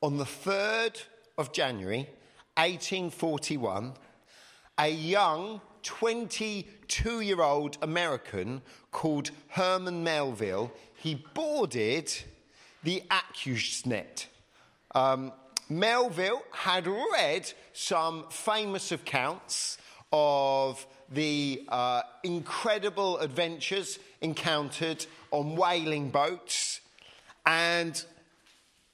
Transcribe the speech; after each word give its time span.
On 0.00 0.16
the 0.16 0.24
3rd 0.24 1.02
of 1.36 1.52
January, 1.52 2.08
1841, 2.56 3.94
a 4.78 4.88
young 4.88 5.60
22 5.82 7.20
year 7.20 7.42
old 7.42 7.78
American 7.82 8.62
called 8.92 9.32
Herman 9.48 10.04
Melville, 10.04 10.70
he 10.94 11.16
boarded 11.34 12.12
the 12.84 13.02
Acushnet. 13.10 14.26
Um, 14.94 15.32
Melville 15.68 16.44
had 16.52 16.86
read 16.86 17.52
some 17.72 18.26
famous 18.30 18.92
accounts 18.92 19.78
of 20.12 20.86
the 21.10 21.64
uh, 21.68 22.02
incredible 22.22 23.18
adventures 23.18 23.98
encountered 24.20 25.06
on 25.32 25.56
whaling 25.56 26.10
boats, 26.10 26.82
and 27.44 28.04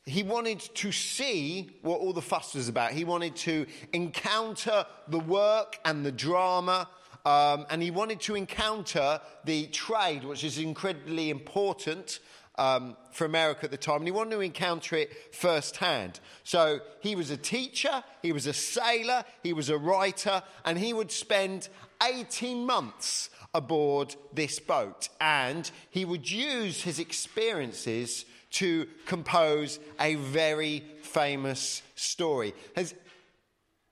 he 0.07 0.23
wanted 0.23 0.61
to 0.61 0.93
see 0.93 1.71
what 1.83 2.01
all 2.01 2.13
the 2.13 2.23
fuss 2.23 2.55
was 2.55 2.69
about. 2.69 2.93
He 2.93 3.05
wanted 3.05 3.37
to 3.37 3.67
encounter 3.93 4.87
the 5.09 5.19
work 5.19 5.79
and 5.85 6.05
the 6.05 6.13
drama, 6.13 6.89
um, 7.25 7.65
and 7.71 7.83
he 7.83 7.91
wanted 7.91 8.21
to 8.23 8.35
encounter 8.35 9.21
the 9.45 9.67
trade, 9.69 10.25
which 10.25 10.45
is 10.45 10.59
incredibly 10.59 11.31
important 11.31 12.21
um, 12.57 12.97
for 13.13 13.25
America 13.25 13.65
at 13.65 13.71
the 13.71 13.79
time, 13.79 13.97
and 13.97 14.07
he 14.07 14.13
wanted 14.13 14.33
to 14.33 14.41
encounter 14.41 14.97
it 14.97 15.35
firsthand. 15.35 16.21
So 16.45 16.81
he 17.01 17.17
was 17.17 17.31
a 17.31 17.37
teacher, 17.37 18.05
he 18.23 18.33
was 18.33 18.47
a 18.47 18.53
sailor, 18.53 19.25
he 19.43 19.55
was 19.55 19.71
a 19.71 19.79
writer, 19.79 20.43
and 20.67 20.79
he 20.79 20.93
would 20.93 21.11
spend 21.11 21.69
18 22.03 22.67
months 22.67 23.31
aboard 23.55 24.15
this 24.35 24.61
boat, 24.61 25.09
and 25.19 25.71
he 25.91 26.05
would 26.05 26.31
use 26.31 26.83
his 26.83 26.99
experiences 26.99 28.27
to 28.55 28.87
compose 29.07 29.79
a 30.01 30.15
very 30.17 30.85
famous 31.03 31.83
story. 31.95 32.55
Has 32.77 32.95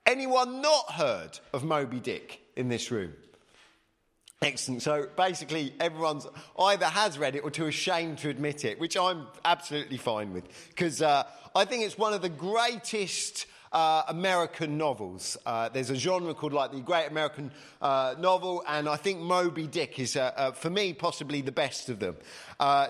anyone 0.05 0.61
not 0.61 0.91
heard 0.91 1.39
of 1.53 1.63
Moby 1.63 1.99
Dick 1.99 2.41
in 2.55 2.69
this 2.69 2.91
room? 2.91 3.13
Excellent. 4.41 4.81
So 4.81 5.07
basically, 5.15 5.73
everyone's 5.79 6.27
either 6.59 6.85
has 6.85 7.17
read 7.17 7.35
it 7.35 7.43
or 7.45 7.51
too 7.51 7.67
ashamed 7.67 8.17
to 8.19 8.29
admit 8.29 8.65
it, 8.65 8.77
which 8.79 8.97
I'm 8.97 9.27
absolutely 9.45 9.97
fine 9.97 10.33
with, 10.33 10.43
because 10.69 11.01
uh, 11.01 11.23
I 11.55 11.63
think 11.63 11.83
it's 11.83 11.97
one 11.97 12.13
of 12.13 12.21
the 12.21 12.29
greatest. 12.29 13.47
Uh, 13.71 14.03
American 14.09 14.77
novels. 14.77 15.35
Uh, 15.47 15.67
there's 15.67 15.89
a 15.89 15.95
genre 15.95 16.35
called 16.35 16.53
like 16.53 16.71
the 16.71 16.79
Great 16.79 17.07
American 17.07 17.51
uh, 17.81 18.13
Novel, 18.19 18.63
and 18.67 18.87
I 18.87 18.97
think 18.97 19.19
Moby 19.19 19.65
Dick 19.65 19.97
is, 19.97 20.15
uh, 20.15 20.31
uh, 20.37 20.51
for 20.51 20.69
me, 20.69 20.93
possibly 20.93 21.41
the 21.41 21.51
best 21.51 21.89
of 21.89 21.97
them. 21.97 22.15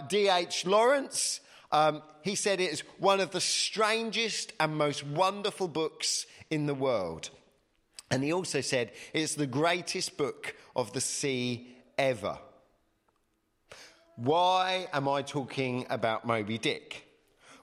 D.H. 0.09 0.66
Lawrence, 0.66 1.40
um, 1.73 2.03
he 2.21 2.35
said 2.35 2.61
it 2.61 2.71
is 2.71 2.83
one 2.99 3.19
of 3.19 3.31
the 3.31 3.41
strangest 3.41 4.53
and 4.59 4.77
most 4.77 5.05
wonderful 5.05 5.67
books 5.67 6.25
in 6.49 6.67
the 6.67 6.75
world. 6.75 7.31
And 8.09 8.23
he 8.23 8.31
also 8.31 8.61
said 8.61 8.91
it's 9.11 9.33
the 9.33 9.47
greatest 9.47 10.16
book 10.16 10.55
of 10.75 10.94
the 10.94 11.01
sea 11.01 11.67
ever. 11.97 12.38
Why 14.16 14.88
am 14.94 15.09
I 15.09 15.23
talking 15.23 15.88
about 15.89 16.25
Moby 16.25 16.59
Dick? 16.59 17.07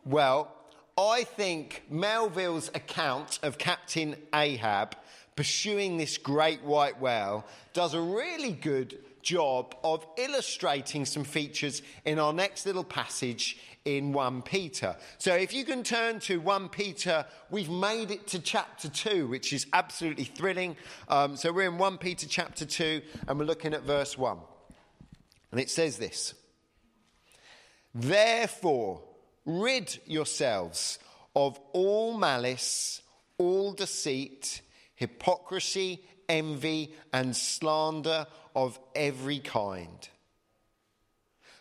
Well, 0.04 0.52
I 0.98 1.22
think 1.22 1.84
Melville's 1.88 2.68
account 2.74 3.38
of 3.44 3.58
Captain 3.58 4.16
Ahab 4.34 4.96
pursuing 5.36 5.96
this 5.96 6.18
great 6.18 6.62
white 6.64 7.00
whale 7.00 7.46
does 7.72 7.94
a 7.94 8.00
really 8.00 8.52
good 8.52 8.98
job 9.22 9.74
of 9.84 10.04
illustrating 10.16 11.04
some 11.04 11.24
features 11.24 11.82
in 12.04 12.18
our 12.18 12.32
next 12.32 12.66
little 12.66 12.84
passage 12.84 13.58
in 13.84 14.12
1 14.12 14.42
Peter. 14.42 14.96
So 15.18 15.34
if 15.34 15.52
you 15.52 15.64
can 15.64 15.82
turn 15.82 16.20
to 16.20 16.40
1 16.40 16.68
Peter, 16.68 17.24
we've 17.50 17.70
made 17.70 18.10
it 18.10 18.26
to 18.28 18.38
chapter 18.38 18.88
2, 18.88 19.28
which 19.28 19.52
is 19.52 19.66
absolutely 19.72 20.24
thrilling. 20.24 20.76
Um, 21.08 21.36
so 21.36 21.52
we're 21.52 21.68
in 21.68 21.78
1 21.78 21.98
Peter 21.98 22.26
chapter 22.28 22.64
2, 22.64 23.02
and 23.28 23.38
we're 23.38 23.46
looking 23.46 23.74
at 23.74 23.82
verse 23.82 24.18
1. 24.18 24.38
And 25.52 25.60
it 25.60 25.70
says 25.70 25.96
this 25.96 26.34
Therefore, 27.94 29.02
rid 29.44 29.98
yourselves 30.06 30.98
of 31.34 31.58
all 31.72 32.16
malice, 32.16 33.02
all 33.38 33.72
deceit, 33.72 34.60
hypocrisy, 34.94 36.02
envy, 36.28 36.94
and 37.12 37.34
slander 37.34 38.26
of 38.54 38.78
every 38.94 39.38
kind 39.38 40.08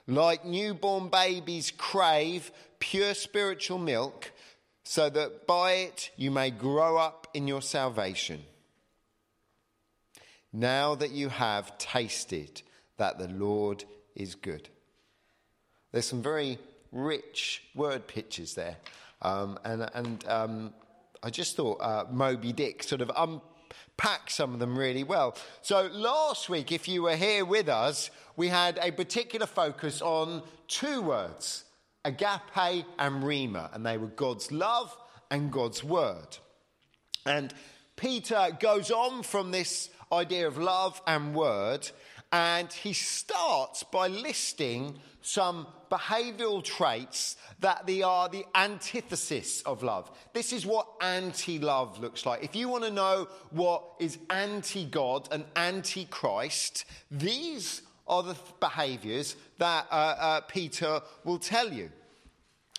like 0.09 0.45
newborn 0.45 1.09
babies 1.09 1.71
crave 1.71 2.51
pure 2.79 3.13
spiritual 3.13 3.77
milk, 3.77 4.31
so 4.83 5.09
that 5.09 5.45
by 5.45 5.73
it 5.73 6.11
you 6.15 6.31
may 6.31 6.49
grow 6.49 6.97
up 6.97 7.27
in 7.33 7.47
your 7.47 7.61
salvation. 7.61 8.41
Now 10.51 10.95
that 10.95 11.11
you 11.11 11.29
have 11.29 11.77
tasted 11.77 12.61
that 12.97 13.19
the 13.19 13.27
Lord 13.27 13.83
is 14.15 14.35
good. 14.35 14.69
There's 15.91 16.07
some 16.07 16.23
very 16.23 16.57
rich 16.91 17.63
word 17.75 18.07
pictures 18.07 18.55
there. 18.55 18.77
Um, 19.21 19.59
and 19.63 19.89
and 19.93 20.27
um, 20.27 20.73
I 21.21 21.29
just 21.29 21.55
thought 21.55 21.81
uh, 21.81 22.05
Moby 22.09 22.53
Dick 22.53 22.83
sort 22.83 23.01
of 23.01 23.11
unpacked 23.99 24.31
some 24.31 24.53
of 24.53 24.59
them 24.59 24.77
really 24.77 25.03
well. 25.03 25.35
So 25.61 25.89
last 25.91 26.49
week, 26.49 26.71
if 26.71 26.87
you 26.87 27.03
were 27.03 27.15
here 27.15 27.43
with 27.45 27.67
us, 27.67 28.09
we 28.35 28.47
had 28.47 28.79
a 28.81 28.91
particular 28.91 29.45
focus 29.45 30.01
on 30.01 30.43
two 30.67 31.01
words 31.01 31.65
agape 32.05 32.85
and 32.97 33.23
rhema, 33.23 33.73
and 33.75 33.85
they 33.85 33.97
were 33.97 34.07
God's 34.07 34.51
love 34.51 34.95
and 35.29 35.51
God's 35.51 35.83
word. 35.83 36.37
And 37.25 37.53
Peter 37.97 38.57
goes 38.59 38.89
on 38.89 39.23
from 39.23 39.51
this 39.51 39.89
idea 40.11 40.47
of 40.47 40.57
love 40.57 41.01
and 41.05 41.35
word, 41.35 41.89
and 42.31 42.71
he 42.71 42.93
starts 42.93 43.83
by 43.83 44.07
listing 44.07 44.99
some 45.21 45.67
behavioral 45.89 46.63
traits 46.63 47.37
that 47.59 47.85
they 47.87 48.01
are 48.01 48.29
the 48.29 48.45
antithesis 48.55 49.61
of 49.63 49.83
love. 49.83 50.11
This 50.33 50.53
is 50.53 50.65
what 50.65 50.87
anti 51.01 51.59
love 51.59 51.99
looks 51.99 52.25
like. 52.25 52.43
If 52.43 52.55
you 52.55 52.69
want 52.69 52.83
to 52.83 52.91
know 52.91 53.27
what 53.49 53.83
is 53.99 54.17
anti 54.29 54.85
God 54.85 55.27
and 55.31 55.43
anti 55.55 56.05
Christ, 56.05 56.85
these 57.09 57.81
are 58.07 58.23
the 58.23 58.35
behaviors 58.59 59.35
that 59.57 59.87
uh, 59.91 60.15
uh, 60.19 60.41
Peter 60.41 61.01
will 61.23 61.39
tell 61.39 61.71
you. 61.71 61.91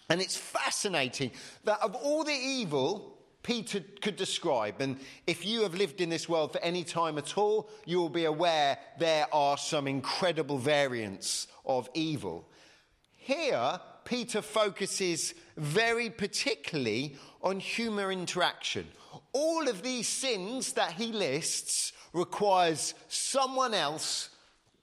And 0.09 0.21
it's 0.21 0.37
fascinating 0.37 1.31
that 1.65 1.81
of 1.81 1.94
all 1.94 2.25
the 2.25 2.33
evil 2.33 3.19
Peter 3.43 3.83
could 4.03 4.17
describe, 4.17 4.81
and 4.81 4.99
if 5.27 5.47
you 5.47 5.62
have 5.62 5.75
lived 5.75 6.01
in 6.01 6.11
this 6.11 6.28
world 6.28 6.53
for 6.53 6.59
any 6.59 6.84
time 6.84 7.17
at 7.17 7.39
all, 7.39 7.71
you 7.87 7.99
will 7.99 8.11
be 8.11 8.27
aware 8.27 8.78
there 8.99 9.27
are 9.33 9.56
some 9.56 9.87
incredible 9.87 10.59
variants 10.59 11.47
of 11.65 11.89
evil. 11.95 12.49
Here, 13.17 13.81
Peter 14.05 14.43
focuses 14.43 15.34
very 15.56 16.11
particularly 16.11 17.17
on 17.43 17.61
human 17.61 18.11
interaction. 18.11 18.87
All 19.33 19.69
of 19.69 19.83
these 19.83 20.09
sins 20.09 20.72
that 20.75 20.93
he 20.93 21.12
lists 21.12 21.93
requires 22.12 22.95
someone 23.09 23.72
else 23.72 24.31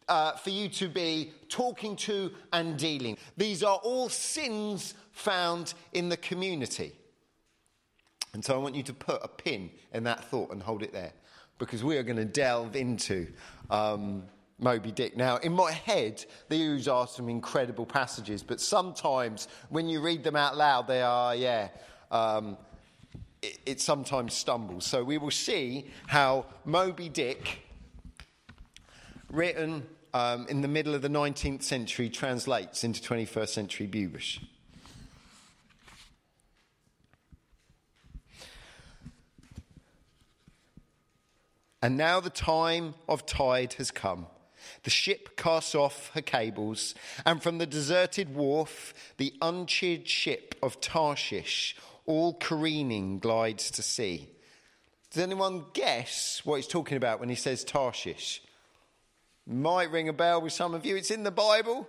uh, 0.07 0.31
for 0.33 0.49
you 0.49 0.69
to 0.69 0.87
be 0.87 1.33
talking 1.49 1.95
to 1.97 2.31
and 2.53 2.77
dealing. 2.77 3.17
These 3.35 3.63
are 3.63 3.77
all 3.83 4.09
sins 4.09 4.93
found 5.11 5.73
in 5.93 6.09
the 6.09 6.17
community. 6.17 6.93
And 8.37 8.45
so 8.45 8.53
I 8.53 8.57
want 8.59 8.75
you 8.75 8.83
to 8.83 8.93
put 8.93 9.19
a 9.23 9.27
pin 9.27 9.71
in 9.95 10.03
that 10.03 10.23
thought 10.25 10.51
and 10.51 10.61
hold 10.61 10.83
it 10.83 10.93
there 10.93 11.11
because 11.57 11.83
we 11.83 11.97
are 11.97 12.03
going 12.03 12.17
to 12.17 12.25
delve 12.25 12.75
into 12.75 13.25
um, 13.71 14.25
Moby 14.59 14.91
Dick. 14.91 15.17
Now, 15.17 15.37
in 15.37 15.53
my 15.53 15.71
head, 15.71 16.23
these 16.47 16.87
are 16.87 17.07
some 17.07 17.29
incredible 17.29 17.87
passages, 17.87 18.43
but 18.43 18.61
sometimes 18.61 19.47
when 19.69 19.89
you 19.89 20.01
read 20.01 20.23
them 20.23 20.35
out 20.35 20.55
loud, 20.55 20.85
they 20.85 21.01
are, 21.01 21.35
yeah, 21.35 21.69
um, 22.11 22.59
it, 23.41 23.81
sometimes 23.81 24.35
stumbles. 24.35 24.85
So 24.85 25.03
we 25.03 25.17
will 25.17 25.31
see 25.31 25.87
how 26.05 26.45
Moby 26.63 27.09
Dick, 27.09 27.63
written 29.31 29.83
um, 30.13 30.45
in 30.47 30.61
the 30.61 30.67
middle 30.67 30.93
of 30.93 31.01
the 31.01 31.09
19th 31.09 31.63
century 31.63 32.07
translates 32.07 32.83
into 32.83 33.01
21st 33.01 33.49
century 33.49 33.87
Bewbush. 33.87 34.37
And 41.81 41.97
now 41.97 42.19
the 42.19 42.29
time 42.29 42.95
of 43.07 43.25
tide 43.25 43.73
has 43.73 43.91
come. 43.91 44.27
The 44.83 44.89
ship 44.89 45.37
casts 45.37 45.75
off 45.75 46.11
her 46.13 46.21
cables, 46.21 46.95
and 47.25 47.41
from 47.41 47.57
the 47.57 47.65
deserted 47.65 48.35
wharf, 48.35 48.93
the 49.17 49.33
uncheered 49.41 50.07
ship 50.07 50.55
of 50.61 50.81
Tarshish, 50.81 51.75
all 52.05 52.33
careening, 52.33 53.19
glides 53.19 53.71
to 53.71 53.83
sea. 53.83 54.27
Does 55.11 55.23
anyone 55.23 55.65
guess 55.73 56.41
what 56.43 56.57
he's 56.57 56.67
talking 56.67 56.97
about 56.97 57.19
when 57.19 57.29
he 57.29 57.35
says 57.35 57.63
Tarshish? 57.63 58.41
Might 59.45 59.91
ring 59.91 60.09
a 60.09 60.13
bell 60.13 60.41
with 60.41 60.53
some 60.53 60.73
of 60.73 60.85
you. 60.85 60.97
It's 60.97 61.11
in 61.11 61.23
the 61.23 61.31
Bible. 61.31 61.87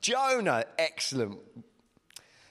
Jonah, 0.00 0.64
excellent. 0.78 1.38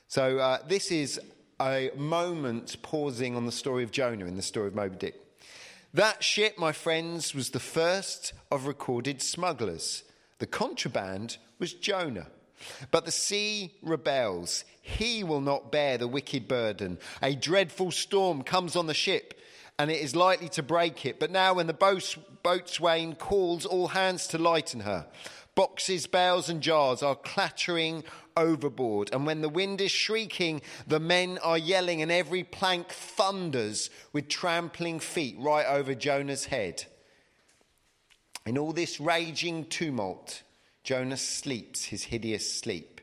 So 0.08 0.40
uh, 0.40 0.58
this 0.68 0.92
is 0.92 1.20
a 1.62 1.92
moment 1.96 2.76
pausing 2.82 3.36
on 3.36 3.46
the 3.46 3.52
story 3.52 3.84
of 3.84 3.92
Jonah 3.92 4.26
in 4.26 4.36
the 4.36 4.42
story 4.42 4.68
of 4.68 4.76
Moby 4.76 4.98
Dick. 4.98 5.23
That 5.94 6.24
ship, 6.24 6.58
my 6.58 6.72
friends, 6.72 7.36
was 7.36 7.52
the 7.52 7.60
first 7.60 8.34
of 8.50 8.66
recorded 8.66 9.22
smugglers. 9.22 10.04
The 10.40 10.48
contraband 10.48 11.38
was 11.60 11.74
Jonah. 11.74 12.28
But 12.90 13.06
the 13.06 13.12
sea 13.12 13.76
rebels. 13.84 14.66
He 14.82 15.24
will 15.24 15.42
not 15.42 15.72
bear 15.72 16.00
the 16.00 16.08
wicked 16.08 16.48
burden. 16.48 16.98
A 17.22 17.36
dreadful 17.36 17.92
storm 17.92 18.42
comes 18.42 18.76
on 18.76 18.88
the 18.88 18.94
ship, 18.96 19.40
and 19.78 19.92
it 19.92 20.02
is 20.02 20.16
likely 20.16 20.50
to 20.50 20.64
break 20.64 21.06
it. 21.06 21.20
But 21.20 21.30
now, 21.30 21.54
when 21.54 21.68
the 21.68 22.18
boatswain 22.42 23.16
calls 23.16 23.66
all 23.66 23.90
hands 23.90 24.26
to 24.28 24.38
lighten 24.40 24.80
her, 24.82 25.06
boxes, 25.54 26.08
bales, 26.08 26.50
and 26.50 26.62
jars 26.62 27.04
are 27.04 27.16
clattering 27.16 28.04
overboard. 28.36 29.10
And 29.14 29.26
when 29.26 29.42
the 29.42 29.50
wind 29.50 29.82
is 29.82 29.92
shrieking, 29.92 30.62
the 30.88 31.00
men 31.00 31.38
are 31.40 31.58
yelling, 31.58 32.02
and 32.02 32.12
every 32.12 32.44
plank 32.44 32.90
thunders 32.90 33.90
with 34.12 34.28
trampling 34.28 35.00
feet 35.00 35.36
right 35.40 35.66
over 35.66 35.96
Jonah's 35.96 36.46
head. 36.46 36.86
In 38.46 38.58
all 38.58 38.74
this 38.74 39.00
raging 39.00 39.66
tumult, 39.66 40.44
Jonah 40.84 41.18
sleeps 41.18 41.86
his 41.86 42.04
hideous 42.04 42.52
sleep. 42.52 43.02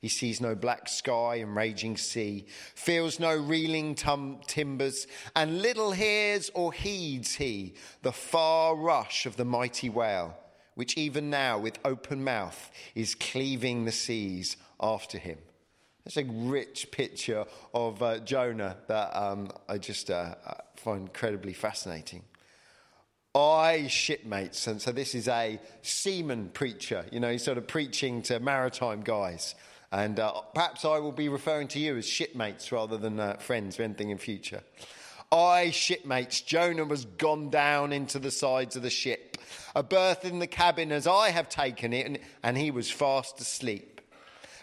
He 0.00 0.08
sees 0.08 0.40
no 0.40 0.54
black 0.54 0.88
sky 0.88 1.36
and 1.36 1.56
raging 1.56 1.96
sea, 1.96 2.46
feels 2.74 3.18
no 3.18 3.36
reeling 3.36 3.96
tum- 3.96 4.38
timbers, 4.46 5.08
and 5.34 5.60
little 5.60 5.90
hears 5.90 6.50
or 6.54 6.72
heeds 6.72 7.34
he 7.34 7.74
the 8.02 8.12
far 8.12 8.76
rush 8.76 9.26
of 9.26 9.36
the 9.36 9.44
mighty 9.44 9.90
whale, 9.90 10.36
which 10.78 10.96
even 10.96 11.28
now, 11.28 11.58
with 11.58 11.76
open 11.84 12.22
mouth, 12.22 12.70
is 12.94 13.16
cleaving 13.16 13.84
the 13.84 13.90
seas 13.90 14.56
after 14.80 15.18
him. 15.18 15.36
That's 16.04 16.18
a 16.18 16.24
rich 16.24 16.92
picture 16.92 17.46
of 17.74 18.00
uh, 18.00 18.20
Jonah 18.20 18.76
that 18.86 19.10
um, 19.20 19.50
I 19.68 19.78
just 19.78 20.08
uh, 20.08 20.36
uh, 20.46 20.54
find 20.76 21.08
incredibly 21.08 21.52
fascinating. 21.52 22.22
I 23.34 23.88
shipmates, 23.88 24.68
and 24.68 24.80
so 24.80 24.92
this 24.92 25.16
is 25.16 25.26
a 25.26 25.58
seaman 25.82 26.50
preacher. 26.50 27.04
You 27.10 27.18
know, 27.18 27.32
he's 27.32 27.42
sort 27.42 27.58
of 27.58 27.66
preaching 27.66 28.22
to 28.22 28.38
maritime 28.38 29.00
guys. 29.00 29.56
And 29.90 30.20
uh, 30.20 30.42
perhaps 30.54 30.84
I 30.84 31.00
will 31.00 31.10
be 31.10 31.28
referring 31.28 31.66
to 31.68 31.80
you 31.80 31.96
as 31.96 32.06
shipmates 32.06 32.70
rather 32.70 32.96
than 32.96 33.18
uh, 33.18 33.34
friends 33.38 33.80
or 33.80 33.82
anything 33.82 34.10
in 34.10 34.18
future. 34.18 34.62
I, 35.30 35.72
shipmates, 35.72 36.40
Jonah 36.40 36.84
was 36.84 37.04
gone 37.04 37.50
down 37.50 37.92
into 37.92 38.18
the 38.18 38.30
sides 38.30 38.76
of 38.76 38.82
the 38.82 38.90
ship, 38.90 39.27
a 39.78 39.82
berth 39.84 40.24
in 40.24 40.40
the 40.40 40.46
cabin 40.48 40.90
as 40.90 41.06
I 41.06 41.30
have 41.30 41.48
taken 41.48 41.92
it, 41.92 42.04
and, 42.04 42.18
and 42.42 42.58
he 42.58 42.72
was 42.72 42.90
fast 42.90 43.40
asleep. 43.40 44.00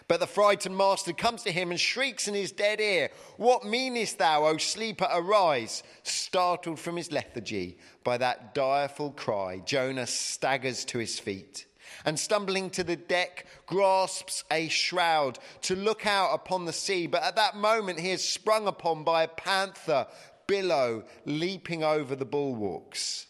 But 0.08 0.20
the 0.20 0.26
frightened 0.26 0.76
master 0.76 1.14
comes 1.14 1.42
to 1.44 1.50
him 1.50 1.70
and 1.70 1.80
shrieks 1.80 2.28
in 2.28 2.34
his 2.34 2.52
dead 2.52 2.80
ear, 2.82 3.08
What 3.38 3.64
meanest 3.64 4.18
thou, 4.18 4.44
O 4.44 4.58
sleeper, 4.58 5.08
arise? 5.10 5.82
Startled 6.02 6.78
from 6.78 6.98
his 6.98 7.10
lethargy 7.10 7.78
by 8.04 8.18
that 8.18 8.54
direful 8.54 9.12
cry, 9.12 9.62
Jonah 9.64 10.06
staggers 10.06 10.84
to 10.84 10.98
his 10.98 11.18
feet 11.18 11.64
and 12.04 12.18
stumbling 12.18 12.68
to 12.68 12.84
the 12.84 12.96
deck, 12.96 13.46
grasps 13.66 14.44
a 14.50 14.68
shroud 14.68 15.38
to 15.62 15.74
look 15.74 16.06
out 16.06 16.34
upon 16.34 16.66
the 16.66 16.72
sea. 16.72 17.06
But 17.06 17.22
at 17.22 17.36
that 17.36 17.56
moment, 17.56 17.98
he 17.98 18.10
is 18.10 18.22
sprung 18.22 18.66
upon 18.66 19.02
by 19.02 19.22
a 19.22 19.28
panther 19.28 20.06
billow 20.46 21.04
leaping 21.24 21.82
over 21.82 22.14
the 22.14 22.26
bulwarks. 22.26 23.25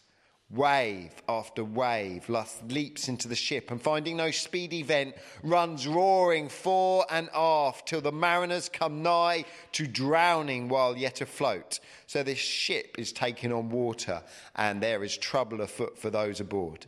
Wave 0.48 1.10
after 1.28 1.64
wave 1.64 2.28
Lust 2.28 2.62
leaps 2.70 3.08
into 3.08 3.26
the 3.26 3.34
ship 3.34 3.72
and 3.72 3.82
finding 3.82 4.16
no 4.16 4.30
speedy 4.30 4.82
vent 4.82 5.16
runs 5.42 5.88
roaring 5.88 6.48
fore 6.48 7.04
and 7.10 7.28
aft 7.34 7.88
till 7.88 8.00
the 8.00 8.12
mariners 8.12 8.68
come 8.68 9.02
nigh 9.02 9.44
to 9.72 9.88
drowning 9.88 10.68
while 10.68 10.96
yet 10.96 11.20
afloat. 11.20 11.80
So 12.06 12.22
this 12.22 12.38
ship 12.38 12.94
is 12.96 13.12
taken 13.12 13.50
on 13.50 13.70
water 13.70 14.22
and 14.54 14.80
there 14.80 15.02
is 15.02 15.18
trouble 15.18 15.62
afoot 15.62 15.98
for 15.98 16.10
those 16.10 16.38
aboard. 16.38 16.86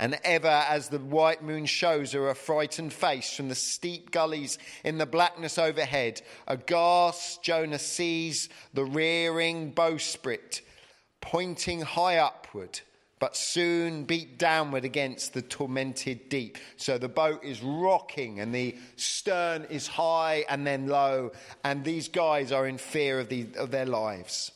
And 0.00 0.18
ever 0.24 0.48
as 0.48 0.88
the 0.88 0.98
white 0.98 1.42
moon 1.42 1.66
shows 1.66 2.12
her 2.12 2.30
a 2.30 2.34
frightened 2.34 2.92
face 2.92 3.36
from 3.36 3.48
the 3.48 3.54
steep 3.54 4.10
gullies 4.10 4.58
in 4.82 4.98
the 4.98 5.06
blackness 5.06 5.56
overhead, 5.56 6.22
aghast 6.48 7.44
Jonah 7.44 7.78
sees 7.78 8.48
the 8.74 8.84
rearing 8.84 9.72
bowsprit 9.72 10.62
pointing 11.28 11.82
high 11.82 12.16
upward, 12.16 12.80
but 13.18 13.36
soon 13.36 14.04
beat 14.04 14.38
downward 14.38 14.82
against 14.82 15.34
the 15.34 15.42
tormented 15.42 16.30
deep. 16.30 16.56
So 16.78 16.96
the 16.96 17.10
boat 17.10 17.44
is 17.44 17.62
rocking 17.62 18.40
and 18.40 18.54
the 18.54 18.74
stern 18.96 19.66
is 19.68 19.86
high 19.86 20.46
and 20.48 20.66
then 20.66 20.86
low, 20.86 21.32
and 21.62 21.84
these 21.84 22.08
guys 22.08 22.50
are 22.50 22.66
in 22.66 22.78
fear 22.78 23.20
of, 23.20 23.28
the, 23.28 23.46
of 23.58 23.70
their 23.70 23.84
lives. 23.84 24.52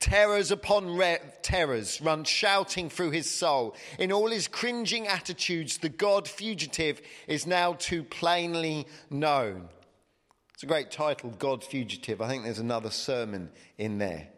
Terrors 0.00 0.50
upon 0.50 0.96
re- 0.96 1.20
terrors 1.42 2.00
run 2.00 2.24
shouting 2.24 2.90
through 2.90 3.12
his 3.12 3.30
soul. 3.30 3.76
In 4.00 4.10
all 4.10 4.30
his 4.32 4.48
cringing 4.48 5.06
attitudes, 5.06 5.78
the 5.78 5.88
God 5.88 6.26
fugitive 6.26 7.00
is 7.28 7.46
now 7.46 7.74
too 7.74 8.02
plainly 8.02 8.88
known. 9.10 9.68
It's 10.54 10.64
a 10.64 10.66
great 10.66 10.90
title, 10.90 11.30
God 11.38 11.62
fugitive. 11.62 12.20
I 12.20 12.26
think 12.26 12.42
there's 12.42 12.58
another 12.58 12.90
sermon 12.90 13.50
in 13.78 13.98
there. 13.98 14.30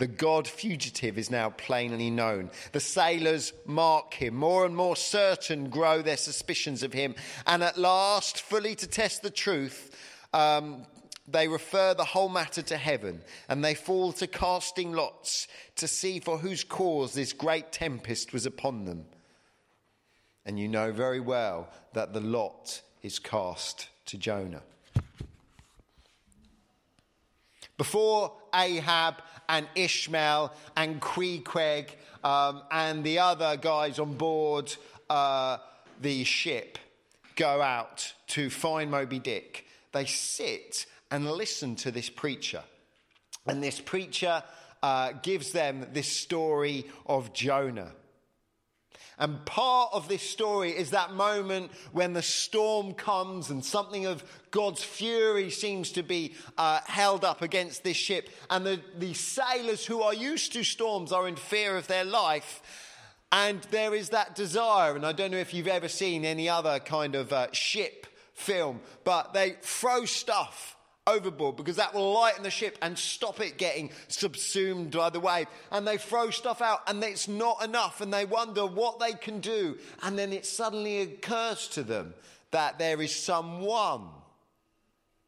The 0.00 0.06
God 0.06 0.48
fugitive 0.48 1.18
is 1.18 1.30
now 1.30 1.50
plainly 1.50 2.08
known. 2.08 2.50
The 2.72 2.80
sailors 2.80 3.52
mark 3.66 4.14
him. 4.14 4.34
More 4.34 4.64
and 4.64 4.74
more 4.74 4.96
certain 4.96 5.68
grow 5.68 6.00
their 6.00 6.16
suspicions 6.16 6.82
of 6.82 6.94
him. 6.94 7.14
And 7.46 7.62
at 7.62 7.76
last, 7.76 8.40
fully 8.40 8.74
to 8.76 8.86
test 8.86 9.20
the 9.20 9.28
truth, 9.28 9.94
um, 10.32 10.86
they 11.28 11.48
refer 11.48 11.92
the 11.92 12.06
whole 12.06 12.30
matter 12.30 12.62
to 12.62 12.78
heaven 12.78 13.20
and 13.46 13.62
they 13.62 13.74
fall 13.74 14.14
to 14.14 14.26
casting 14.26 14.92
lots 14.92 15.46
to 15.76 15.86
see 15.86 16.18
for 16.18 16.38
whose 16.38 16.64
cause 16.64 17.12
this 17.12 17.34
great 17.34 17.70
tempest 17.70 18.32
was 18.32 18.46
upon 18.46 18.86
them. 18.86 19.04
And 20.46 20.58
you 20.58 20.66
know 20.66 20.92
very 20.92 21.20
well 21.20 21.68
that 21.92 22.14
the 22.14 22.20
lot 22.20 22.80
is 23.02 23.18
cast 23.18 23.90
to 24.06 24.16
Jonah. 24.16 24.62
Before 27.76 28.32
Ahab 28.54 29.22
and 29.50 29.66
Ishmael 29.74 30.52
and 30.76 31.00
Queequeg 31.00 31.90
um, 32.24 32.62
and 32.70 33.04
the 33.04 33.18
other 33.18 33.56
guys 33.56 33.98
on 33.98 34.14
board 34.14 34.74
uh, 35.10 35.58
the 36.00 36.24
ship 36.24 36.78
go 37.36 37.60
out 37.60 38.12
to 38.28 38.48
find 38.48 38.90
Moby 38.90 39.18
Dick, 39.18 39.66
they 39.92 40.04
sit 40.04 40.86
and 41.10 41.30
listen 41.30 41.74
to 41.76 41.90
this 41.90 42.08
preacher. 42.08 42.62
And 43.46 43.62
this 43.62 43.80
preacher 43.80 44.42
uh, 44.82 45.12
gives 45.22 45.52
them 45.52 45.86
this 45.92 46.08
story 46.08 46.86
of 47.06 47.32
Jonah. 47.32 47.92
And 49.18 49.44
part 49.44 49.90
of 49.92 50.08
this 50.08 50.22
story 50.22 50.70
is 50.70 50.90
that 50.90 51.12
moment 51.12 51.70
when 51.92 52.14
the 52.14 52.22
storm 52.22 52.94
comes 52.94 53.50
and 53.50 53.64
something 53.64 54.06
of 54.06 54.24
God's 54.50 54.82
fury 54.82 55.50
seems 55.50 55.92
to 55.92 56.02
be 56.02 56.34
uh, 56.56 56.80
held 56.86 57.24
up 57.24 57.42
against 57.42 57.84
this 57.84 57.96
ship. 57.96 58.30
And 58.48 58.64
the, 58.64 58.80
the 58.98 59.14
sailors 59.14 59.84
who 59.84 60.02
are 60.02 60.14
used 60.14 60.54
to 60.54 60.64
storms 60.64 61.12
are 61.12 61.28
in 61.28 61.36
fear 61.36 61.76
of 61.76 61.86
their 61.86 62.04
life. 62.04 62.62
And 63.30 63.60
there 63.70 63.94
is 63.94 64.08
that 64.08 64.34
desire. 64.34 64.96
And 64.96 65.04
I 65.04 65.12
don't 65.12 65.30
know 65.30 65.36
if 65.36 65.52
you've 65.52 65.68
ever 65.68 65.88
seen 65.88 66.24
any 66.24 66.48
other 66.48 66.78
kind 66.78 67.14
of 67.14 67.32
uh, 67.32 67.52
ship 67.52 68.06
film, 68.32 68.80
but 69.04 69.34
they 69.34 69.56
throw 69.60 70.06
stuff 70.06 70.76
overboard 71.10 71.56
because 71.56 71.76
that 71.76 71.94
will 71.94 72.12
lighten 72.12 72.42
the 72.42 72.50
ship 72.50 72.78
and 72.82 72.98
stop 72.98 73.40
it 73.40 73.58
getting 73.58 73.90
subsumed 74.08 74.92
by 74.92 75.10
the 75.10 75.20
wave. 75.20 75.46
And 75.70 75.86
they 75.86 75.96
throw 75.96 76.30
stuff 76.30 76.62
out 76.62 76.80
and 76.86 77.02
it's 77.02 77.28
not 77.28 77.64
enough 77.64 78.00
and 78.00 78.12
they 78.12 78.24
wonder 78.24 78.66
what 78.66 79.00
they 79.00 79.12
can 79.12 79.40
do. 79.40 79.78
And 80.02 80.18
then 80.18 80.32
it 80.32 80.46
suddenly 80.46 81.00
occurs 81.02 81.68
to 81.68 81.82
them 81.82 82.14
that 82.50 82.78
there 82.78 83.00
is 83.00 83.14
someone 83.14 84.08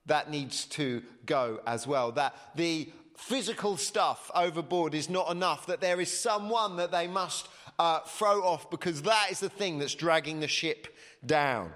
that 0.06 0.30
needs 0.30 0.66
to 0.66 1.02
go 1.26 1.60
as 1.66 1.86
well. 1.86 2.12
That 2.12 2.34
the 2.56 2.90
physical 3.16 3.76
stuff 3.76 4.30
overboard 4.34 4.94
is 4.94 5.08
not 5.08 5.30
enough, 5.30 5.66
that 5.66 5.80
there 5.80 6.00
is 6.00 6.20
someone 6.20 6.76
that 6.76 6.90
they 6.90 7.06
must 7.06 7.48
uh, 7.78 8.00
throw 8.00 8.42
off 8.42 8.70
because 8.70 9.02
that 9.02 9.28
is 9.30 9.40
the 9.40 9.48
thing 9.48 9.78
that's 9.78 9.94
dragging 9.94 10.40
the 10.40 10.48
ship 10.48 10.88
down. 11.24 11.72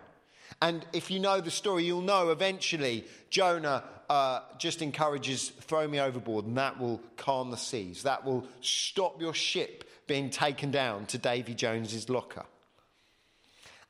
And 0.63 0.87
if 0.93 1.11
you 1.11 1.21
know 1.21 1.41
the 1.41 1.51
story, 1.51 1.85
you'll 1.85 2.01
know 2.01 2.31
eventually 2.31 3.05
Jonah 3.29 3.85
uh, 4.09 4.41
just 4.59 4.83
encourages 4.83 5.51
throw 5.51 5.87
me 5.87 6.01
overboard, 6.01 6.47
and 6.47 6.57
that 6.57 6.79
will 6.79 7.01
calm 7.17 7.51
the 7.51 7.57
seas. 7.57 8.03
That 8.05 8.25
will 8.25 8.47
stop 8.61 9.21
your 9.21 9.35
ship 9.35 9.85
being 10.07 10.31
taken 10.31 10.71
down 10.71 11.07
to 11.07 11.19
Davy 11.19 11.55
Jones's 11.55 12.09
locker. 12.09 12.45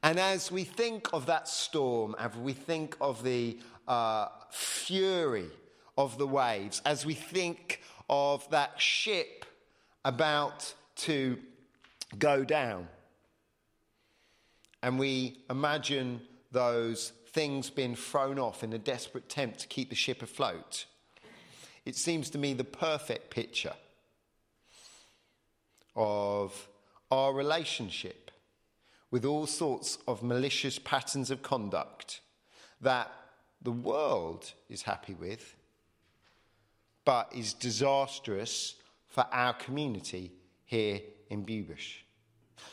And 0.02 0.18
as 0.18 0.50
we 0.50 0.64
think 0.64 1.12
of 1.12 1.26
that 1.26 1.48
storm, 1.48 2.14
as 2.18 2.34
we 2.36 2.52
think 2.52 2.96
of 3.00 3.22
the 3.22 3.58
uh, 3.86 4.28
fury 4.50 5.48
of 5.98 6.18
the 6.18 6.26
waves, 6.26 6.80
as 6.84 7.04
we 7.04 7.14
think 7.14 7.80
of 8.08 8.48
that 8.50 8.80
ship 8.80 9.44
about 10.04 10.72
to 10.96 11.38
go 12.18 12.44
down, 12.44 12.88
and 14.82 14.98
we 14.98 15.38
imagine 15.50 16.20
those 16.52 17.12
things 17.28 17.70
being 17.70 17.94
thrown 17.94 18.38
off 18.38 18.64
in 18.64 18.72
a 18.72 18.78
desperate 18.78 19.24
attempt 19.24 19.60
to 19.60 19.66
keep 19.66 19.90
the 19.90 19.94
ship 19.94 20.22
afloat. 20.22 20.86
It 21.84 21.96
seems 21.96 22.30
to 22.30 22.38
me 22.38 22.54
the 22.54 22.64
perfect 22.64 23.30
picture 23.30 23.74
of 25.94 26.68
our 27.10 27.32
relationship 27.32 28.30
with 29.10 29.24
all 29.24 29.46
sorts 29.46 29.98
of 30.08 30.22
malicious 30.22 30.78
patterns 30.78 31.30
of 31.30 31.42
conduct 31.42 32.20
that 32.80 33.10
the 33.62 33.72
world 33.72 34.52
is 34.68 34.82
happy 34.82 35.14
with, 35.14 35.56
but 37.04 37.32
is 37.34 37.54
disastrous 37.54 38.74
for 39.08 39.26
our 39.32 39.54
community 39.54 40.32
here 40.64 41.00
in 41.30 41.44
Bewbush. 41.44 42.02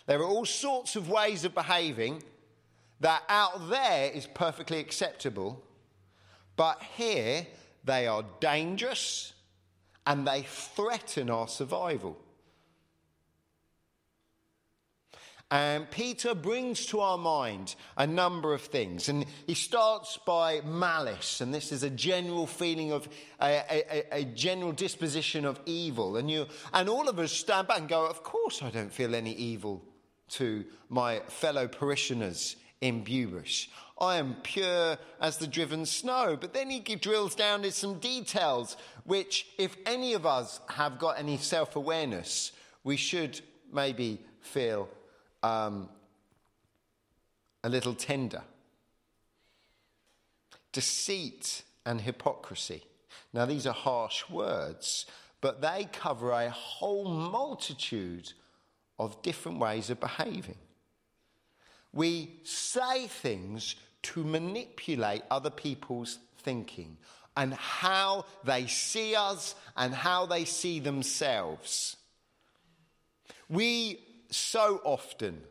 There 0.06 0.20
are 0.20 0.26
all 0.26 0.46
sorts 0.46 0.96
of 0.96 1.10
ways 1.10 1.46
of 1.46 1.54
behaving 1.54 2.24
that 3.04 3.24
out 3.28 3.70
there 3.70 4.10
is 4.12 4.26
perfectly 4.28 4.80
acceptable, 4.80 5.62
but 6.56 6.82
here 6.96 7.46
they 7.84 8.08
are 8.08 8.24
dangerous 8.40 9.34
and 10.08 10.26
they 10.26 10.44
threaten 10.44 11.30
our 11.30 11.50
survival. 11.50 12.18
And 15.52 15.92
Peter 15.92 16.34
brings 16.34 16.86
to 16.88 17.02
our 17.02 17.18
mind 17.18 17.76
a 17.98 18.08
number 18.08 18.54
of 18.54 18.62
things. 18.62 19.10
And 19.10 19.26
he 19.48 19.54
starts 19.54 20.18
by 20.26 20.62
malice. 20.62 21.42
And 21.42 21.54
this 21.54 21.74
is 21.74 21.84
a 21.84 21.90
general 21.90 22.48
feeling 22.48 22.92
of 22.94 23.08
a, 23.40 23.62
a, 23.70 24.04
a, 24.22 24.24
general 24.24 24.72
disposition 24.72 25.46
of 25.46 25.60
evil. 25.66 26.18
And, 26.18 26.32
you, 26.32 26.48
and 26.74 26.90
all 26.90 27.08
of 27.08 27.20
us 27.20 27.34
stand 27.34 27.68
back 27.68 27.80
and 27.80 27.90
go, 27.90 28.08
Of 28.08 28.24
course, 28.24 28.64
I 28.64 28.72
don't 28.72 28.92
feel 28.92 29.14
any 29.14 29.34
evil 29.34 29.84
to 30.30 30.66
my 30.90 31.20
fellow 31.28 31.68
parishioners 31.68 32.56
in 32.84 33.02
Bewbush. 33.02 33.68
I 33.98 34.18
am 34.18 34.36
pure 34.44 34.98
as 35.22 35.38
the 35.38 35.48
driven 35.48 35.86
snow. 35.86 36.38
But 36.40 36.54
then 36.54 36.70
he 36.70 36.80
drills 36.82 37.34
down 37.34 37.62
into 37.62 37.72
some 37.72 37.98
details, 38.00 38.76
which, 39.06 39.48
if 39.58 39.78
any 39.86 40.14
of 40.14 40.26
us 40.26 40.60
have 40.68 41.00
got 41.00 41.18
any 41.18 41.38
self 41.38 41.78
awareness, 41.78 42.52
we 42.84 42.98
should 42.98 43.40
maybe 43.72 44.20
feel 44.42 44.90
um, 45.42 45.88
a 47.64 47.70
little 47.70 47.96
tender. 47.96 48.44
Deceit 50.74 51.64
and 51.86 52.02
hypocrisy. 52.02 52.84
Now, 53.32 53.46
these 53.46 53.66
are 53.66 53.74
harsh 53.74 54.30
words, 54.30 55.06
but 55.40 55.62
they 55.62 55.88
cover 55.94 56.32
a 56.32 56.50
whole 56.50 57.06
multitude 57.06 58.34
of 59.00 59.22
different 59.22 59.60
ways 59.60 59.90
of 59.90 60.02
behaving. 60.02 60.58
We 61.94 62.40
say 62.44 63.08
things 63.08 63.76
to 64.04 64.24
manipulate 64.24 65.22
other 65.30 65.50
people's 65.50 66.18
thinking 66.40 66.98
and 67.38 67.54
how 67.54 68.26
they 68.44 68.68
see 68.68 69.16
us 69.16 69.56
and 69.78 69.94
how 69.94 70.26
they 70.26 70.46
see 70.46 70.80
themselves. 70.80 71.96
We 73.50 74.00
so 74.30 74.82
often 74.84 75.42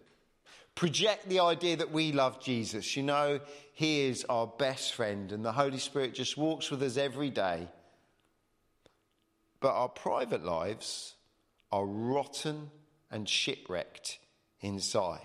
project 0.74 1.28
the 1.28 1.40
idea 1.40 1.76
that 1.76 1.92
we 1.92 2.12
love 2.12 2.42
Jesus. 2.42 2.96
You 2.96 3.02
know, 3.02 3.40
He 3.74 4.02
is 4.02 4.24
our 4.28 4.46
best 4.46 4.94
friend, 4.94 5.32
and 5.32 5.44
the 5.44 5.52
Holy 5.52 5.78
Spirit 5.78 6.14
just 6.14 6.36
walks 6.36 6.70
with 6.70 6.82
us 6.82 6.96
every 6.96 7.30
day. 7.30 7.68
But 9.60 9.72
our 9.74 9.88
private 9.88 10.44
lives 10.44 11.14
are 11.70 11.86
rotten 11.86 12.70
and 13.10 13.28
shipwrecked 13.28 14.18
inside. 14.60 15.20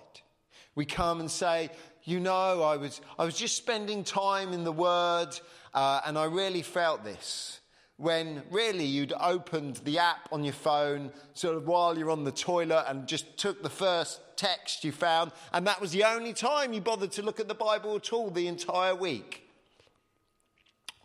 We 0.78 0.86
come 0.86 1.20
and 1.20 1.30
say, 1.30 1.72
You 2.04 2.20
know, 2.20 2.62
I 2.62 2.78
was, 2.78 3.02
I 3.18 3.26
was 3.26 3.36
just 3.36 3.58
spending 3.58 4.04
time 4.04 4.54
in 4.54 4.64
the 4.64 4.72
Word, 4.72 5.30
uh, 5.74 6.02
and 6.06 6.20
I 6.20 6.26
really 6.26 6.62
felt 6.62 7.04
this 7.04 7.62
when 7.96 8.44
really 8.52 8.86
you'd 8.86 9.12
opened 9.20 9.78
the 9.78 9.98
app 9.98 10.30
on 10.32 10.44
your 10.44 10.54
phone 10.54 11.12
sort 11.34 11.58
of 11.58 11.66
while 11.66 11.98
you're 11.98 12.12
on 12.12 12.24
the 12.24 12.32
toilet 12.32 12.86
and 12.88 13.08
just 13.08 13.38
took 13.40 13.64
the 13.64 13.72
first 13.72 14.22
text 14.36 14.84
you 14.84 14.92
found, 14.92 15.32
and 15.52 15.66
that 15.66 15.82
was 15.82 15.94
the 15.94 16.04
only 16.04 16.32
time 16.32 16.74
you 16.74 16.80
bothered 16.80 17.12
to 17.12 17.24
look 17.24 17.40
at 17.40 17.48
the 17.48 17.56
Bible 17.56 17.96
at 17.96 18.14
all 18.14 18.30
the 18.30 18.46
entire 18.46 18.94
week. 18.94 19.47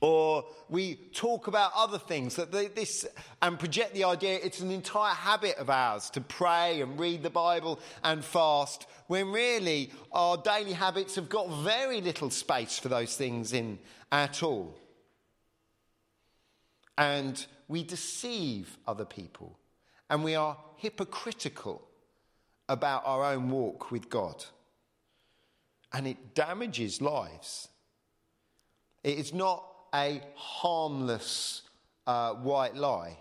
Or 0.03 0.45
we 0.69 0.97
talk 1.15 1.47
about 1.47 1.73
other 1.75 1.99
things 1.99 2.37
that 2.37 2.53
this 2.53 3.07
and 3.41 3.59
project 3.59 3.95
the 3.95 4.05
idea 4.05 4.39
it's 4.43 4.61
an 4.61 4.71
entire 4.71 5.15
habit 5.15 5.57
of 5.57 5.71
ours 5.71 6.11
to 6.11 6.21
pray 6.21 6.83
and 6.83 6.99
read 6.99 7.23
the 7.23 7.31
Bible 7.31 7.79
and 8.05 8.23
fast, 8.23 8.87
when 9.07 9.31
really 9.31 9.91
our 10.13 10.37
daily 10.37 10.73
habits 10.73 11.15
have 11.15 11.29
got 11.31 11.49
very 11.63 12.03
little 12.03 12.31
space 12.31 12.79
for 12.79 12.89
those 12.89 13.17
things 13.17 13.55
in 13.55 13.79
at 14.11 14.43
all 14.43 14.77
and 16.99 17.47
we 17.69 17.83
deceive 17.83 18.79
other 18.87 19.05
people 19.05 19.59
and 20.11 20.23
we 20.23 20.35
are 20.35 20.57
hypocritical 20.77 21.83
about 22.69 23.03
our 23.05 23.25
own 23.25 23.51
walk 23.51 23.91
with 23.91 24.09
God. 24.09 24.45
And 25.93 26.07
it 26.07 26.35
damages 26.35 27.01
lives. 27.01 27.69
It 29.03 29.19
is 29.19 29.33
not 29.33 29.65
a 29.95 30.21
harmless 30.35 31.63
uh, 32.07 32.35
white 32.35 32.75
lie, 32.75 33.17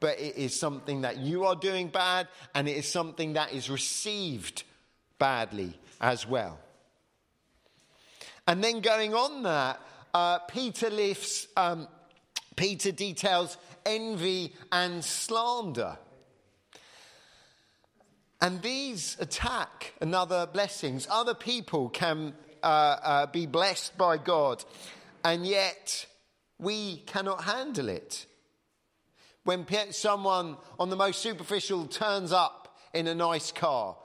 but 0.00 0.18
it 0.20 0.36
is 0.36 0.58
something 0.58 1.02
that 1.02 1.18
you 1.18 1.44
are 1.44 1.56
doing 1.56 1.88
bad 1.88 2.28
and 2.54 2.68
it 2.68 2.76
is 2.76 2.86
something 2.86 3.34
that 3.34 3.52
is 3.52 3.70
received 3.70 4.64
badly 5.18 5.78
as 6.00 6.26
well. 6.26 6.58
And 8.46 8.62
then 8.62 8.80
going 8.80 9.14
on 9.14 9.42
that, 9.42 9.80
uh, 10.14 10.38
Peter 10.40 10.90
lifts 10.90 11.48
um, 11.56 11.88
Peter 12.56 12.90
details 12.90 13.58
envy 13.84 14.52
and 14.72 15.04
slander. 15.04 15.98
And 18.40 18.60
these 18.62 19.16
attack 19.20 19.94
another 20.00 20.46
blessings. 20.46 21.06
Other 21.10 21.34
people 21.34 21.88
can 21.88 22.34
uh, 22.62 22.66
uh, 22.66 23.26
be 23.26 23.46
blessed 23.46 23.96
by 23.96 24.18
God, 24.18 24.64
and 25.26 25.44
yet 25.44 26.06
we 26.56 26.98
cannot 26.98 27.42
handle 27.42 27.88
it. 27.88 28.26
When 29.42 29.66
someone 29.90 30.56
on 30.78 30.88
the 30.88 30.94
most 30.94 31.20
superficial 31.20 31.86
turns 31.86 32.30
up 32.30 32.78
in 32.94 33.08
a 33.08 33.14
nice 33.14 33.50
car, 33.50 33.96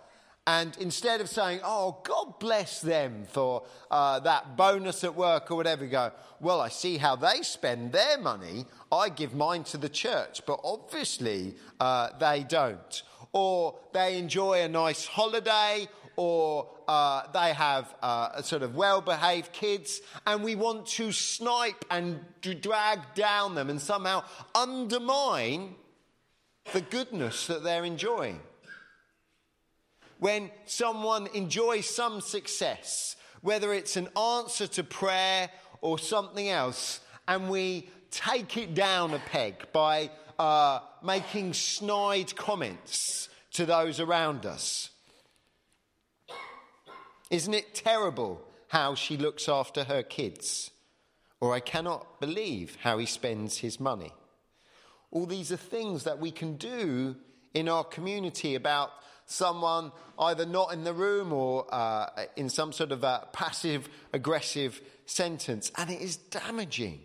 and 0.47 0.75
instead 0.79 1.21
of 1.21 1.29
saying, 1.29 1.59
oh, 1.63 2.01
God 2.03 2.39
bless 2.39 2.81
them 2.81 3.25
for 3.29 3.63
uh, 3.91 4.19
that 4.21 4.57
bonus 4.57 5.03
at 5.03 5.13
work 5.13 5.51
or 5.51 5.55
whatever, 5.57 5.85
go, 5.85 6.11
well, 6.39 6.59
I 6.59 6.69
see 6.69 6.97
how 6.97 7.15
they 7.15 7.43
spend 7.43 7.91
their 7.91 8.17
money. 8.17 8.65
I 8.91 9.09
give 9.09 9.35
mine 9.35 9.63
to 9.65 9.77
the 9.77 9.89
church. 9.89 10.41
But 10.47 10.59
obviously, 10.63 11.53
uh, 11.79 12.17
they 12.19 12.43
don't. 12.49 13.03
Or 13.31 13.77
they 13.93 14.17
enjoy 14.17 14.63
a 14.63 14.67
nice 14.67 15.05
holiday, 15.05 15.87
or 16.15 16.67
uh, 16.91 17.23
they 17.31 17.53
have 17.53 17.95
uh, 18.03 18.41
sort 18.41 18.63
of 18.63 18.75
well 18.75 18.99
behaved 18.99 19.53
kids, 19.53 20.01
and 20.27 20.43
we 20.43 20.55
want 20.55 20.85
to 20.85 21.13
snipe 21.13 21.85
and 21.89 22.19
drag 22.41 22.99
down 23.15 23.55
them 23.55 23.69
and 23.69 23.79
somehow 23.79 24.21
undermine 24.53 25.75
the 26.73 26.81
goodness 26.81 27.47
that 27.47 27.63
they're 27.63 27.85
enjoying 27.85 28.41
when 30.19 30.51
someone 30.65 31.27
enjoys 31.33 31.89
some 31.89 32.19
success, 32.19 33.15
whether 33.41 33.73
it's 33.73 33.95
an 33.95 34.09
answer 34.17 34.67
to 34.67 34.83
prayer 34.83 35.49
or 35.79 35.97
something 35.97 36.49
else, 36.49 36.99
and 37.25 37.49
we 37.49 37.89
take 38.11 38.57
it 38.57 38.75
down 38.75 39.13
a 39.13 39.19
peg 39.19 39.65
by 39.71 40.11
uh, 40.37 40.79
making 41.01 41.53
snide 41.53 42.35
comments 42.35 43.29
to 43.53 43.65
those 43.65 44.01
around 44.01 44.45
us. 44.45 44.90
Isn't 47.31 47.53
it 47.53 47.73
terrible 47.73 48.41
how 48.67 48.93
she 48.93 49.15
looks 49.15 49.47
after 49.47 49.85
her 49.85 50.03
kids? 50.03 50.69
Or 51.39 51.53
I 51.53 51.61
cannot 51.61 52.19
believe 52.19 52.77
how 52.81 52.97
he 52.97 53.05
spends 53.05 53.57
his 53.57 53.79
money. 53.79 54.11
All 55.11 55.25
these 55.25 55.51
are 55.51 55.57
things 55.57 56.03
that 56.03 56.19
we 56.19 56.31
can 56.31 56.57
do 56.57 57.15
in 57.53 57.69
our 57.69 57.85
community 57.85 58.55
about 58.55 58.91
someone 59.25 59.93
either 60.19 60.45
not 60.45 60.73
in 60.73 60.83
the 60.83 60.93
room 60.93 61.31
or 61.31 61.73
uh, 61.73 62.07
in 62.35 62.49
some 62.49 62.73
sort 62.73 62.91
of 62.91 63.03
a 63.05 63.27
passive 63.31 63.87
aggressive 64.11 64.81
sentence, 65.05 65.71
and 65.77 65.89
it 65.89 66.01
is 66.01 66.17
damaging. 66.17 66.99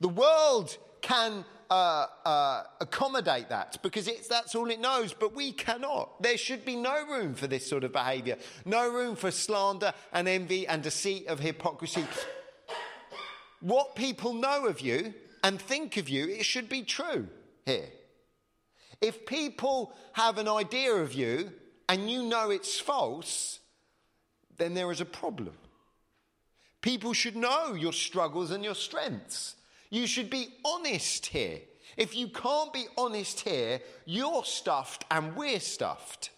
The 0.00 0.08
world 0.08 0.76
can 1.02 1.44
uh, 1.70 2.06
uh, 2.24 2.62
accommodate 2.80 3.48
that 3.48 3.78
because 3.82 4.08
it's, 4.08 4.28
that's 4.28 4.54
all 4.54 4.70
it 4.70 4.80
knows, 4.80 5.12
but 5.12 5.34
we 5.34 5.52
cannot. 5.52 6.22
There 6.22 6.36
should 6.36 6.64
be 6.64 6.76
no 6.76 7.06
room 7.06 7.34
for 7.34 7.46
this 7.46 7.66
sort 7.68 7.84
of 7.84 7.92
behavior, 7.92 8.36
no 8.64 8.90
room 8.90 9.16
for 9.16 9.30
slander 9.30 9.92
and 10.12 10.28
envy 10.28 10.66
and 10.66 10.82
deceit 10.82 11.26
of 11.26 11.40
hypocrisy. 11.40 12.04
What 13.60 13.94
people 13.94 14.34
know 14.34 14.66
of 14.66 14.80
you 14.80 15.14
and 15.42 15.60
think 15.60 15.96
of 15.96 16.08
you, 16.08 16.28
it 16.28 16.44
should 16.44 16.68
be 16.68 16.82
true 16.82 17.28
here. 17.64 17.88
If 19.00 19.26
people 19.26 19.92
have 20.12 20.38
an 20.38 20.48
idea 20.48 20.94
of 20.94 21.12
you 21.12 21.52
and 21.88 22.10
you 22.10 22.22
know 22.22 22.50
it's 22.50 22.80
false, 22.80 23.60
then 24.56 24.74
there 24.74 24.90
is 24.90 25.00
a 25.00 25.04
problem. 25.04 25.54
People 26.80 27.12
should 27.12 27.36
know 27.36 27.74
your 27.74 27.92
struggles 27.92 28.50
and 28.50 28.62
your 28.62 28.74
strengths. 28.74 29.56
You 29.94 30.08
should 30.08 30.28
be 30.28 30.48
honest 30.64 31.26
here. 31.26 31.60
If 31.96 32.16
you 32.16 32.26
can't 32.26 32.72
be 32.72 32.86
honest 32.98 33.38
here, 33.38 33.78
you're 34.04 34.44
stuffed 34.44 35.04
and 35.08 35.36
we're 35.36 35.60
stuffed. 35.60 36.30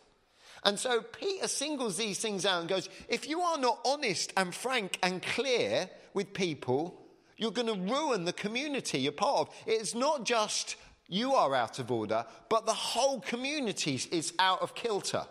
And 0.62 0.78
so 0.78 1.00
Peter 1.00 1.48
singles 1.48 1.96
these 1.96 2.18
things 2.18 2.44
out 2.44 2.60
and 2.60 2.68
goes, 2.68 2.90
if 3.08 3.26
you 3.26 3.40
are 3.40 3.56
not 3.56 3.78
honest 3.86 4.34
and 4.36 4.54
frank 4.54 4.98
and 5.02 5.22
clear 5.22 5.88
with 6.12 6.34
people, 6.34 7.00
you're 7.38 7.50
going 7.50 7.68
to 7.68 7.94
ruin 7.94 8.26
the 8.26 8.34
community 8.34 8.98
you're 8.98 9.12
part 9.12 9.48
of. 9.48 9.54
It's 9.66 9.94
not 9.94 10.26
just 10.26 10.76
you 11.08 11.32
are 11.32 11.54
out 11.54 11.78
of 11.78 11.90
order, 11.90 12.26
but 12.50 12.66
the 12.66 12.74
whole 12.74 13.20
community 13.20 13.98
is 14.12 14.34
out 14.38 14.60
of 14.60 14.74
kilter. 14.74 15.24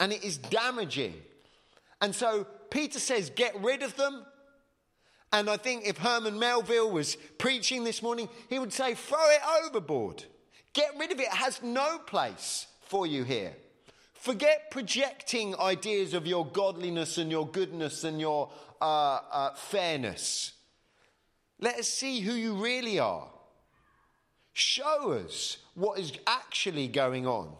And 0.00 0.14
it 0.14 0.24
is 0.24 0.38
damaging. 0.38 1.12
And 2.00 2.14
so 2.14 2.46
Peter 2.70 2.98
says, 2.98 3.28
get 3.28 3.54
rid 3.60 3.82
of 3.82 3.96
them. 3.96 4.24
And 5.32 5.50
I 5.50 5.56
think 5.56 5.86
if 5.86 5.98
Herman 5.98 6.38
Melville 6.38 6.90
was 6.90 7.16
preaching 7.36 7.84
this 7.84 8.02
morning, 8.02 8.28
he 8.48 8.58
would 8.58 8.72
say, 8.72 8.94
throw 8.94 9.28
it 9.30 9.40
overboard. 9.66 10.24
Get 10.72 10.92
rid 10.98 11.12
of 11.12 11.20
it. 11.20 11.24
It 11.24 11.28
has 11.28 11.62
no 11.62 11.98
place 11.98 12.66
for 12.82 13.06
you 13.06 13.24
here. 13.24 13.54
Forget 14.14 14.70
projecting 14.70 15.54
ideas 15.56 16.14
of 16.14 16.26
your 16.26 16.46
godliness 16.46 17.18
and 17.18 17.30
your 17.30 17.46
goodness 17.46 18.04
and 18.04 18.20
your 18.20 18.50
uh, 18.80 19.20
uh, 19.30 19.54
fairness. 19.54 20.52
Let 21.60 21.76
us 21.76 21.88
see 21.88 22.20
who 22.20 22.32
you 22.32 22.54
really 22.54 22.98
are. 22.98 23.28
Show 24.52 25.12
us 25.12 25.58
what 25.74 25.98
is 25.98 26.12
actually 26.26 26.88
going 26.88 27.26
on. 27.26 27.52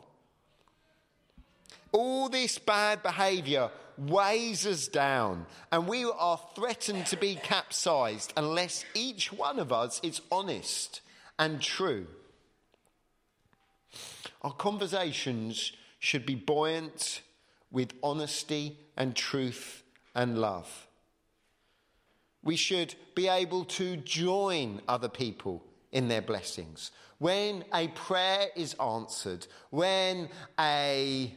All 1.92 2.28
this 2.28 2.58
bad 2.58 3.02
behavior 3.02 3.70
weighs 3.98 4.66
us 4.66 4.88
down, 4.88 5.46
and 5.72 5.86
we 5.86 6.04
are 6.04 6.40
threatened 6.54 7.06
to 7.06 7.16
be 7.16 7.34
capsized 7.34 8.32
unless 8.36 8.84
each 8.94 9.32
one 9.32 9.58
of 9.58 9.72
us 9.72 10.00
is 10.02 10.20
honest 10.30 11.00
and 11.38 11.60
true. 11.60 12.06
Our 14.42 14.52
conversations 14.52 15.72
should 15.98 16.24
be 16.24 16.34
buoyant 16.34 17.22
with 17.70 17.92
honesty 18.02 18.76
and 18.96 19.14
truth 19.14 19.82
and 20.14 20.38
love. 20.38 20.86
We 22.42 22.56
should 22.56 22.94
be 23.14 23.28
able 23.28 23.64
to 23.64 23.96
join 23.96 24.80
other 24.86 25.08
people 25.08 25.64
in 25.92 26.08
their 26.08 26.22
blessings. 26.22 26.92
When 27.18 27.64
a 27.74 27.88
prayer 27.88 28.46
is 28.54 28.74
answered, 28.74 29.46
when 29.70 30.28
a 30.58 31.34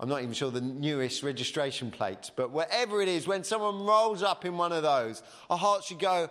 I'm 0.00 0.08
not 0.08 0.22
even 0.22 0.34
sure 0.34 0.50
the 0.50 0.60
newest 0.60 1.22
registration 1.22 1.90
plates, 1.90 2.30
but 2.34 2.50
whatever 2.50 3.00
it 3.00 3.08
is, 3.08 3.26
when 3.26 3.44
someone 3.44 3.84
rolls 3.84 4.22
up 4.22 4.44
in 4.44 4.56
one 4.56 4.72
of 4.72 4.82
those, 4.82 5.22
our 5.48 5.58
hearts 5.58 5.86
should 5.86 6.00
go, 6.00 6.28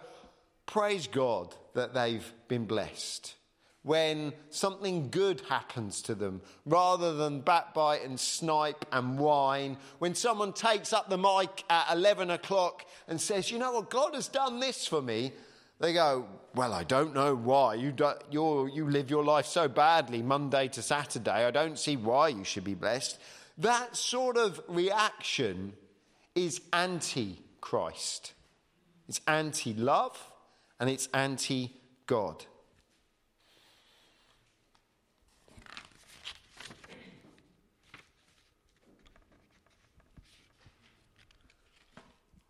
Praise 0.66 1.08
God 1.08 1.54
that 1.74 1.94
they've 1.94 2.34
been 2.48 2.66
blessed. 2.66 3.36
When 3.84 4.32
something 4.50 5.10
good 5.10 5.42
happens 5.50 6.02
to 6.04 6.16
them, 6.16 6.42
rather 6.66 7.14
than 7.16 7.42
backbite 7.42 8.04
and 8.06 8.18
snipe 8.18 8.86
and 8.94 9.20
whine, 9.20 9.78
when 10.00 10.16
someone 10.16 10.54
takes 10.54 10.94
up 10.94 11.10
the 11.10 11.18
mic 11.18 11.66
at 11.70 11.92
11 11.92 12.30
o'clock 12.30 12.86
and 13.10 13.20
says, 13.20 13.52
You 13.52 13.60
know 13.60 13.74
what, 13.74 13.90
God 13.90 14.16
has 14.16 14.30
done 14.30 14.62
this 14.62 14.88
for 14.88 15.02
me, 15.02 15.34
they 15.80 15.92
go, 15.92 16.26
Well, 16.56 16.72
I 16.72 16.86
don't 16.86 17.14
know 17.14 17.36
why. 17.36 17.76
You, 17.76 17.94
you 18.32 18.90
live 18.90 19.10
your 19.10 19.24
life 19.24 19.48
so 19.48 19.68
badly, 19.68 20.22
Monday 20.22 20.70
to 20.70 20.82
Saturday. 20.82 21.46
I 21.46 21.52
don't 21.52 21.78
see 21.78 21.98
why 21.98 22.30
you 22.30 22.46
should 22.46 22.64
be 22.64 22.76
blessed. 22.76 23.20
That 23.58 23.96
sort 23.96 24.38
of 24.38 24.62
reaction 24.68 25.74
is 26.36 26.62
anti 26.72 27.40
Christ. 27.62 28.34
It's 29.08 29.22
anti 29.28 29.74
love 29.74 30.18
and 30.80 30.90
it's 30.90 31.08
anti 31.14 31.72
God. 32.08 32.46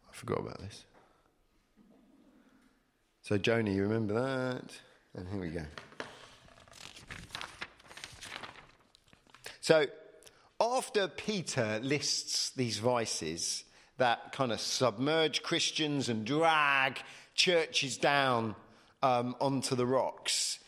I 0.09 0.13
forgot 0.13 0.39
about 0.39 0.59
this. 0.61 0.85
So, 3.23 3.37
Joni, 3.37 3.75
you 3.75 3.83
remember 3.83 4.13
that? 4.13 4.77
And 5.15 5.27
here 5.27 5.39
we 5.39 5.49
go. 5.49 5.63
So, 9.59 9.85
after 10.95 11.07
Peter 11.07 11.79
lists 11.81 12.51
these 12.51 12.77
vices 12.77 13.63
that 13.97 14.31
kind 14.31 14.51
of 14.51 14.59
submerge 14.59 15.41
Christians 15.41 16.07
and 16.07 16.23
drag 16.23 16.99
churches 17.33 17.97
down 17.97 18.55
um, 19.01 19.35
onto 19.41 19.75
the 19.75 19.87
rocks, 19.87 20.59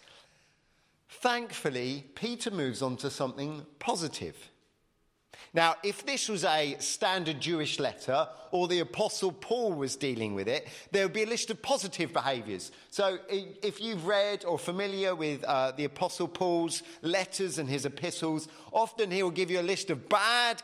thankfully, 1.10 2.06
Peter 2.16 2.50
moves 2.50 2.82
on 2.82 2.98
to 2.98 3.12
something 3.12 3.68
positive. 3.78 4.50
Now, 5.54 5.76
if 5.84 6.06
this 6.06 6.30
was 6.30 6.44
a 6.44 6.76
standard 6.80 7.40
Jewish 7.40 7.80
letter 7.80 8.28
or 8.52 8.68
the 8.68 8.80
Apostle 8.80 9.32
Paul 9.32 9.74
was 9.74 9.96
dealing 9.96 10.36
with 10.36 10.48
it, 10.48 10.68
there 10.92 11.06
would 11.06 11.14
be 11.14 11.24
a 11.24 11.28
list 11.28 11.50
of 11.50 11.62
positive 11.62 12.14
behaviours. 12.14 12.72
So, 12.92 13.20
if 13.30 13.82
you've 13.82 14.06
read 14.06 14.46
or 14.46 14.60
familiar 14.60 15.16
with 15.16 15.44
uh, 15.44 15.72
the 15.72 15.86
Apostle 15.86 16.28
Paul's 16.28 16.84
letters 17.02 17.58
and 17.58 17.70
his 17.70 17.86
epistles, 17.86 18.48
often 18.72 19.12
he 19.12 19.24
will 19.24 19.32
give 19.32 19.52
you 19.52 19.60
a 19.60 19.62
list 19.62 19.90
of 19.90 20.08
bad 20.10 20.62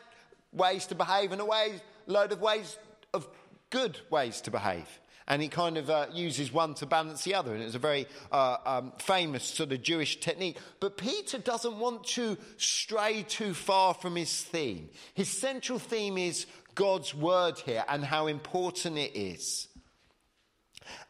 ways 0.53 0.85
to 0.87 0.95
behave 0.95 1.31
and 1.31 1.41
a 1.41 1.45
way, 1.45 1.81
load 2.07 2.31
of 2.31 2.41
ways 2.41 2.77
of 3.13 3.27
good 3.69 3.99
ways 4.09 4.41
to 4.41 4.51
behave 4.51 5.00
and 5.27 5.41
he 5.41 5.47
kind 5.47 5.77
of 5.77 5.89
uh, 5.89 6.07
uses 6.13 6.51
one 6.51 6.73
to 6.75 6.85
balance 6.85 7.23
the 7.23 7.35
other. 7.35 7.53
And 7.53 7.63
it's 7.63 7.75
a 7.75 7.79
very 7.79 8.07
uh, 8.31 8.57
um, 8.65 8.93
famous 8.97 9.43
sort 9.43 9.71
of 9.71 9.81
Jewish 9.81 10.19
technique. 10.19 10.57
But 10.79 10.97
Peter 10.97 11.37
doesn't 11.37 11.77
want 11.77 12.05
to 12.05 12.37
stray 12.57 13.23
too 13.27 13.53
far 13.53 13.93
from 13.93 14.15
his 14.15 14.41
theme. 14.41 14.89
His 15.13 15.29
central 15.29 15.79
theme 15.79 16.17
is 16.17 16.47
God's 16.75 17.13
word 17.13 17.59
here 17.59 17.83
and 17.87 18.03
how 18.03 18.27
important 18.27 18.97
it 18.97 19.15
is. 19.15 19.67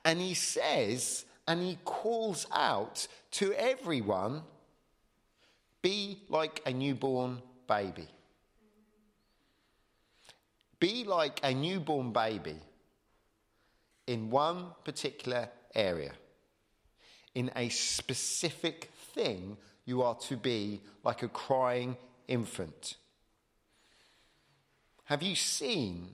And 0.04 0.20
he 0.20 0.34
says, 0.34 1.26
and 1.48 1.62
he 1.62 1.78
calls 1.84 2.46
out 2.52 3.08
to 3.32 3.54
everyone 3.54 4.44
be 5.82 6.20
like 6.30 6.62
a 6.66 6.74
newborn 6.74 7.42
baby. 7.68 8.08
Be 10.80 11.06
like 11.06 11.40
a 11.44 11.54
newborn 11.54 12.12
baby 12.12 12.58
in 14.12 14.30
one 14.30 14.66
particular 14.84 15.48
area. 15.74 16.12
In 17.34 17.50
a 17.56 17.70
specific 17.70 18.92
thing, 19.16 19.56
you 19.86 20.02
are 20.02 20.16
to 20.16 20.36
be 20.36 20.82
like 21.06 21.24
a 21.24 21.30
crying 21.30 21.96
infant. 22.28 22.98
Have 25.06 25.24
you 25.24 25.36
seen 25.36 26.10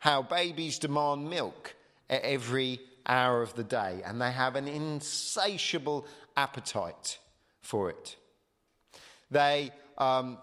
how 0.00 0.22
babies 0.22 0.78
demand 0.78 1.30
milk 1.30 1.74
at 2.10 2.22
every 2.22 2.78
hour 3.06 3.40
of 3.40 3.54
the 3.54 3.64
day 3.64 4.02
and 4.04 4.20
they 4.20 4.30
have 4.30 4.54
an 4.54 4.68
insatiable 4.68 6.06
appetite 6.36 7.18
for 7.62 7.88
it? 7.88 8.16
They, 9.30 9.70
um, 9.96 10.36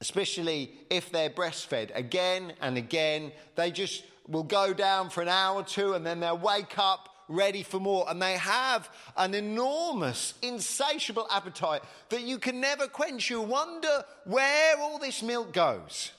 especially 0.00 0.72
if 0.90 1.10
they're 1.12 1.30
breastfed 1.30 1.96
again 1.96 2.52
and 2.60 2.76
again, 2.76 3.30
they 3.54 3.70
just 3.70 4.02
will 4.28 4.44
go 4.44 4.74
down 4.74 5.10
for 5.10 5.22
an 5.22 5.28
hour 5.28 5.60
or 5.60 5.64
two 5.64 5.94
and 5.94 6.06
then 6.06 6.20
they'll 6.20 6.38
wake 6.38 6.78
up 6.78 7.08
ready 7.28 7.62
for 7.62 7.80
more. 7.80 8.06
And 8.08 8.20
they 8.20 8.34
have 8.34 8.88
an 9.16 9.34
enormous, 9.34 10.34
insatiable 10.42 11.26
appetite 11.30 11.82
that 12.10 12.22
you 12.22 12.38
can 12.38 12.60
never 12.60 12.86
quench. 12.86 13.30
You 13.30 13.40
wonder 13.40 14.04
where 14.24 14.78
all 14.78 14.98
this 14.98 15.22
milk 15.22 15.52
goes. 15.52 16.12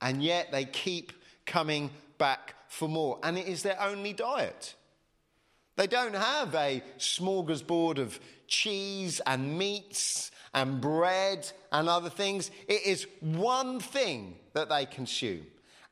And 0.00 0.22
yet 0.22 0.52
they 0.52 0.64
keep 0.64 1.12
coming 1.46 1.90
back 2.18 2.54
for 2.68 2.88
more. 2.88 3.18
And 3.22 3.38
it 3.38 3.46
is 3.46 3.62
their 3.62 3.80
only 3.80 4.12
diet. 4.12 4.74
They 5.76 5.86
don't 5.86 6.14
have 6.14 6.54
a 6.54 6.82
smorgasbord 6.98 7.98
of 7.98 8.20
cheese 8.46 9.20
and 9.26 9.58
meats 9.58 10.30
and 10.52 10.80
bread 10.80 11.50
and 11.72 11.88
other 11.88 12.10
things. 12.10 12.50
It 12.68 12.86
is 12.86 13.06
one 13.20 13.80
thing 13.80 14.36
that 14.52 14.68
they 14.68 14.86
consume 14.86 15.46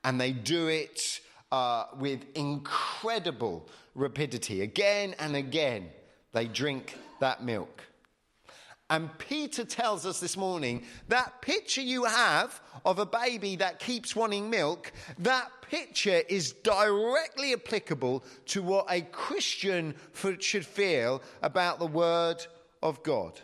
and 0.04 0.20
they 0.20 0.32
do 0.32 0.68
it 0.68 1.20
uh, 1.50 1.84
with 1.98 2.24
incredible 2.34 3.68
rapidity. 3.94 4.62
Again 4.62 5.14
and 5.18 5.36
again, 5.36 5.90
they 6.32 6.46
drink 6.46 6.98
that 7.20 7.44
milk. 7.44 7.82
And 8.90 9.16
Peter 9.16 9.64
tells 9.64 10.04
us 10.04 10.20
this 10.20 10.36
morning 10.36 10.82
that 11.08 11.40
picture 11.40 11.80
you 11.80 12.04
have 12.04 12.60
of 12.84 12.98
a 12.98 13.06
baby 13.06 13.56
that 13.56 13.78
keeps 13.78 14.14
wanting 14.14 14.50
milk, 14.50 14.92
that 15.18 15.50
picture 15.62 16.22
is 16.28 16.52
directly 16.52 17.54
applicable 17.54 18.22
to 18.46 18.62
what 18.62 18.86
a 18.90 19.00
Christian 19.00 19.94
should 20.40 20.66
feel 20.66 21.22
about 21.40 21.78
the 21.78 21.86
Word 21.86 22.46
of 22.82 23.02
God. 23.02 23.40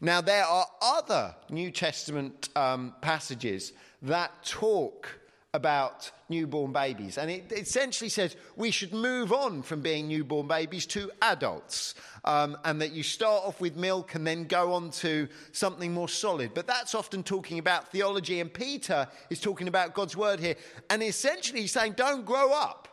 Now, 0.00 0.20
there 0.20 0.44
are 0.44 0.66
other 0.80 1.34
New 1.50 1.70
Testament 1.70 2.48
um, 2.56 2.94
passages 3.00 3.72
that 4.02 4.44
talk 4.44 5.20
about 5.52 6.10
newborn 6.28 6.72
babies. 6.72 7.18
And 7.18 7.30
it 7.30 7.52
essentially 7.52 8.08
says 8.08 8.36
we 8.56 8.70
should 8.70 8.92
move 8.92 9.32
on 9.32 9.62
from 9.62 9.80
being 9.80 10.06
newborn 10.06 10.46
babies 10.46 10.86
to 10.86 11.10
adults. 11.20 11.94
Um, 12.24 12.56
and 12.64 12.80
that 12.82 12.92
you 12.92 13.02
start 13.02 13.44
off 13.44 13.60
with 13.60 13.76
milk 13.76 14.14
and 14.14 14.26
then 14.26 14.44
go 14.44 14.74
on 14.74 14.90
to 14.90 15.26
something 15.52 15.92
more 15.92 16.08
solid. 16.08 16.52
But 16.54 16.66
that's 16.66 16.94
often 16.94 17.22
talking 17.22 17.58
about 17.58 17.90
theology. 17.90 18.40
And 18.40 18.52
Peter 18.52 19.08
is 19.28 19.40
talking 19.40 19.68
about 19.68 19.94
God's 19.94 20.16
word 20.16 20.38
here. 20.38 20.56
And 20.88 21.02
essentially 21.02 21.62
he's 21.62 21.72
saying, 21.72 21.94
don't 21.96 22.24
grow 22.24 22.52
up. 22.52 22.88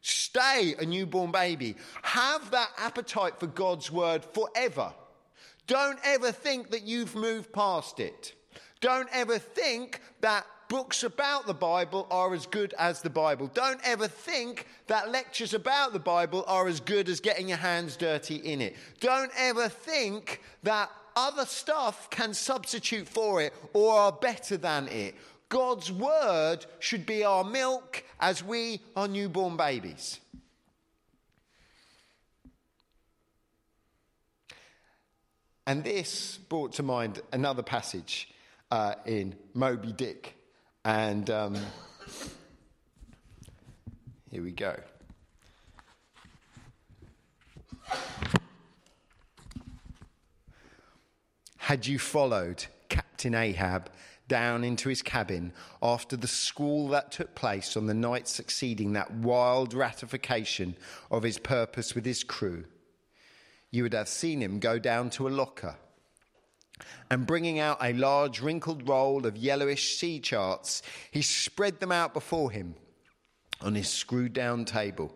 Stay 0.00 0.74
a 0.78 0.84
newborn 0.84 1.32
baby. 1.32 1.76
Have 2.02 2.50
that 2.50 2.70
appetite 2.78 3.40
for 3.40 3.46
God's 3.46 3.90
word 3.90 4.24
forever. 4.24 4.92
Don't 5.68 5.98
ever 6.02 6.32
think 6.32 6.70
that 6.70 6.82
you've 6.82 7.14
moved 7.14 7.52
past 7.52 8.00
it. 8.00 8.34
Don't 8.80 9.08
ever 9.12 9.38
think 9.38 10.00
that 10.22 10.46
books 10.68 11.02
about 11.02 11.46
the 11.46 11.54
Bible 11.54 12.06
are 12.10 12.34
as 12.34 12.46
good 12.46 12.74
as 12.78 13.02
the 13.02 13.10
Bible. 13.10 13.48
Don't 13.52 13.80
ever 13.84 14.08
think 14.08 14.66
that 14.86 15.10
lectures 15.10 15.54
about 15.54 15.92
the 15.92 15.98
Bible 15.98 16.44
are 16.46 16.68
as 16.68 16.80
good 16.80 17.08
as 17.08 17.20
getting 17.20 17.48
your 17.48 17.58
hands 17.58 17.96
dirty 17.96 18.36
in 18.36 18.60
it. 18.62 18.76
Don't 19.00 19.30
ever 19.36 19.68
think 19.68 20.40
that 20.62 20.90
other 21.14 21.44
stuff 21.44 22.08
can 22.10 22.32
substitute 22.32 23.06
for 23.06 23.42
it 23.42 23.52
or 23.74 23.94
are 23.94 24.12
better 24.12 24.56
than 24.56 24.88
it. 24.88 25.14
God's 25.50 25.92
word 25.92 26.64
should 26.78 27.04
be 27.04 27.24
our 27.24 27.44
milk 27.44 28.04
as 28.20 28.42
we 28.42 28.80
are 28.96 29.08
newborn 29.08 29.56
babies. 29.56 30.20
And 35.68 35.84
this 35.84 36.38
brought 36.48 36.72
to 36.76 36.82
mind 36.82 37.20
another 37.30 37.62
passage 37.62 38.30
uh, 38.70 38.94
in 39.04 39.34
Moby 39.52 39.92
Dick. 39.92 40.34
And 40.82 41.28
um, 41.28 41.58
here 44.30 44.42
we 44.42 44.50
go. 44.50 44.80
Had 51.58 51.86
you 51.86 51.98
followed 51.98 52.64
Captain 52.88 53.34
Ahab 53.34 53.90
down 54.26 54.64
into 54.64 54.88
his 54.88 55.02
cabin 55.02 55.52
after 55.82 56.16
the 56.16 56.26
squall 56.26 56.88
that 56.88 57.12
took 57.12 57.34
place 57.34 57.76
on 57.76 57.84
the 57.84 57.92
night 57.92 58.26
succeeding 58.26 58.94
that 58.94 59.10
wild 59.10 59.74
ratification 59.74 60.76
of 61.10 61.24
his 61.24 61.36
purpose 61.38 61.94
with 61.94 62.06
his 62.06 62.24
crew, 62.24 62.64
you 63.70 63.82
would 63.82 63.94
have 63.94 64.08
seen 64.08 64.40
him 64.40 64.58
go 64.58 64.78
down 64.78 65.10
to 65.10 65.28
a 65.28 65.30
locker 65.30 65.76
and 67.10 67.26
bringing 67.26 67.58
out 67.58 67.78
a 67.82 67.92
large 67.92 68.40
wrinkled 68.40 68.88
roll 68.88 69.26
of 69.26 69.36
yellowish 69.36 69.96
sea 69.96 70.20
charts, 70.20 70.82
he 71.10 71.22
spread 71.22 71.80
them 71.80 71.92
out 71.92 72.14
before 72.14 72.50
him 72.50 72.74
on 73.60 73.74
his 73.74 73.88
screwed 73.88 74.32
down 74.32 74.64
table. 74.64 75.14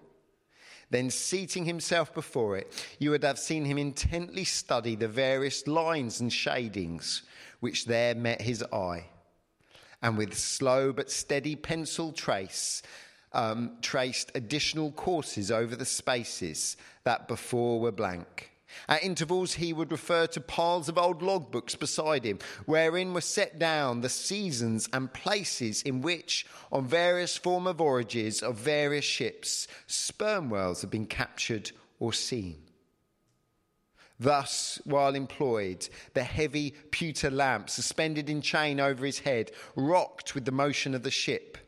Then, 0.91 1.09
seating 1.09 1.65
himself 1.65 2.13
before 2.13 2.57
it, 2.57 2.87
you 2.99 3.11
would 3.11 3.25
have 3.25 3.39
seen 3.39 3.65
him 3.65 3.79
intently 3.79 4.45
study 4.45 4.95
the 4.95 5.09
various 5.09 5.67
lines 5.67 6.21
and 6.21 6.31
shadings 6.31 7.23
which 7.61 7.87
there 7.87 8.15
met 8.15 8.43
his 8.43 8.63
eye. 8.73 9.07
And 10.03 10.19
with 10.19 10.37
slow 10.37 10.93
but 10.93 11.11
steady 11.11 11.57
pencil 11.57 12.13
trace, 12.13 12.83
um, 13.35 13.73
traced 13.83 14.33
additional 14.35 14.93
courses 14.93 15.51
over 15.51 15.77
the 15.77 15.85
spaces 15.85 16.77
that 17.05 17.29
before 17.29 17.81
were 17.81 17.93
blank. 17.93 18.53
At 18.89 19.05
intervals, 19.05 19.55
he 19.55 19.73
would 19.73 19.93
refer 19.93 20.27
to 20.29 20.41
piles 20.41 20.89
of 20.89 20.97
old 20.97 21.21
logbooks 21.21 21.79
beside 21.79 22.25
him, 22.25 22.39
wherein 22.65 23.13
were 23.13 23.21
set 23.21 23.59
down 23.59 24.01
the 24.01 24.09
seasons 24.09 24.89
and 24.93 25.13
places 25.13 25.83
in 25.83 26.01
which, 26.01 26.47
on 26.71 26.87
various 26.87 27.37
former 27.37 27.73
voyages 27.73 28.43
of 28.43 28.57
various 28.57 29.05
ships, 29.05 29.69
sperm 29.87 30.49
whales 30.49 30.81
had 30.81 30.91
been 30.91 31.07
captured 31.07 31.73
or 31.99 32.13
seen. 32.13 32.63
Thus, 34.19 34.81
while 34.85 35.15
employed, 35.17 35.89
the 36.15 36.23
heavy 36.23 36.75
pewter 36.93 37.31
lamp 37.31 37.69
suspended 37.69 38.31
in 38.31 38.41
chain 38.41 38.79
over 38.79 39.05
his 39.05 39.19
head 39.19 39.51
rocked 39.75 40.35
with 40.35 40.45
the 40.45 40.53
motion 40.53 40.95
of 40.95 41.03
the 41.03 41.11
ship, 41.11 41.59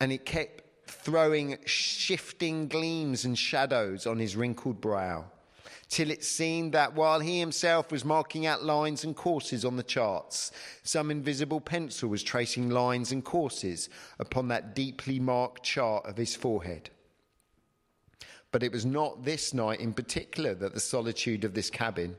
and 0.00 0.12
it 0.12 0.24
kept 0.24 0.62
throwing 0.88 1.58
shifting 1.64 2.68
gleams 2.68 3.24
and 3.24 3.38
shadows 3.38 4.06
on 4.06 4.18
his 4.18 4.36
wrinkled 4.36 4.80
brow 4.80 5.24
till 5.88 6.10
it 6.10 6.24
seemed 6.24 6.72
that 6.72 6.94
while 6.94 7.20
he 7.20 7.38
himself 7.38 7.92
was 7.92 8.04
marking 8.04 8.46
out 8.46 8.64
lines 8.64 9.04
and 9.04 9.14
courses 9.14 9.64
on 9.64 9.76
the 9.76 9.82
charts, 9.82 10.50
some 10.82 11.10
invisible 11.10 11.60
pencil 11.60 12.08
was 12.08 12.22
tracing 12.22 12.68
lines 12.70 13.12
and 13.12 13.24
courses 13.24 13.88
upon 14.18 14.48
that 14.48 14.74
deeply 14.74 15.20
marked 15.20 15.62
chart 15.62 16.04
of 16.06 16.16
his 16.16 16.34
forehead. 16.34 16.90
But 18.50 18.62
it 18.62 18.72
was 18.72 18.84
not 18.84 19.24
this 19.24 19.54
night 19.54 19.80
in 19.80 19.92
particular 19.92 20.54
that 20.54 20.74
the 20.74 20.80
solitude 20.80 21.44
of 21.44 21.54
this 21.54 21.70
cabin. 21.70 22.16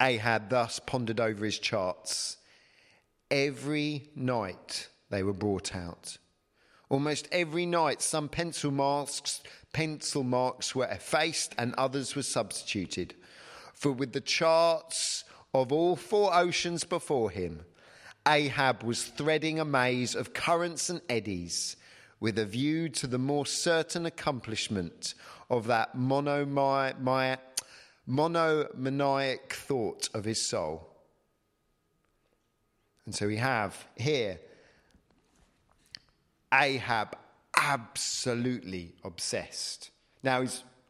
Ahab 0.00 0.48
thus 0.48 0.78
pondered 0.78 1.20
over 1.20 1.44
his 1.44 1.58
charts. 1.58 2.38
Every 3.30 4.08
night 4.14 4.88
they 5.10 5.22
were 5.22 5.34
brought 5.34 5.74
out. 5.74 6.16
Almost 6.90 7.28
every 7.30 7.66
night, 7.66 8.00
some 8.00 8.28
pencil 8.28 8.70
marks 8.70 9.42
pencil 9.72 10.22
marks 10.24 10.74
were 10.74 10.86
effaced 10.86 11.54
and 11.58 11.74
others 11.76 12.16
were 12.16 12.22
substituted. 12.22 13.14
For 13.74 13.92
with 13.92 14.12
the 14.12 14.20
charts 14.20 15.24
of 15.54 15.72
all 15.72 15.96
four 15.96 16.34
oceans 16.34 16.84
before 16.84 17.30
him, 17.30 17.64
Ahab 18.26 18.82
was 18.82 19.04
threading 19.04 19.60
a 19.60 19.64
maze 19.64 20.14
of 20.14 20.34
currents 20.34 20.90
and 20.90 21.00
eddies 21.08 21.76
with 22.20 22.38
a 22.38 22.44
view 22.44 22.88
to 22.88 23.06
the 23.06 23.18
more 23.18 23.46
certain 23.46 24.04
accomplishment 24.06 25.14
of 25.48 25.66
that 25.68 25.94
monomaniac 25.94 27.62
thought 29.52 30.08
of 30.12 30.24
his 30.24 30.44
soul. 30.44 30.90
And 33.06 33.14
so 33.14 33.26
we 33.26 33.36
have 33.36 33.86
here 33.96 34.40
Ahab 36.52 37.16
absolutely 37.56 38.94
obsessed. 39.04 39.90
Now, 40.22 40.44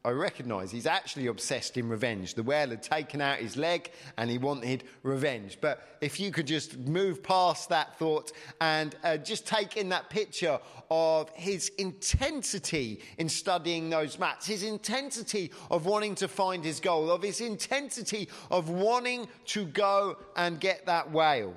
I 0.04 0.10
recognise 0.10 0.70
he's 0.70 0.86
actually 0.86 1.26
obsessed 1.26 1.76
in 1.76 1.88
revenge. 1.88 2.34
The 2.34 2.42
whale 2.42 2.70
had 2.70 2.82
taken 2.82 3.20
out 3.20 3.38
his 3.38 3.56
leg 3.56 3.90
and 4.16 4.30
he 4.30 4.38
wanted 4.38 4.84
revenge. 5.02 5.58
But 5.60 5.86
if 6.00 6.20
you 6.20 6.30
could 6.30 6.46
just 6.46 6.78
move 6.78 7.22
past 7.22 7.68
that 7.70 7.98
thought 7.98 8.32
and 8.60 8.94
uh, 9.02 9.16
just 9.16 9.46
take 9.46 9.76
in 9.76 9.88
that 9.88 10.08
picture 10.08 10.60
of 10.90 11.30
his 11.30 11.70
intensity 11.78 13.00
in 13.18 13.28
studying 13.28 13.90
those 13.90 14.18
maps, 14.18 14.46
his 14.46 14.62
intensity 14.62 15.50
of 15.70 15.84
wanting 15.84 16.14
to 16.14 16.28
find 16.28 16.64
his 16.64 16.78
goal, 16.78 17.10
of 17.10 17.22
his 17.22 17.40
intensity 17.40 18.28
of 18.50 18.70
wanting 18.70 19.28
to 19.46 19.66
go 19.66 20.16
and 20.36 20.60
get 20.60 20.86
that 20.86 21.10
whale. 21.10 21.54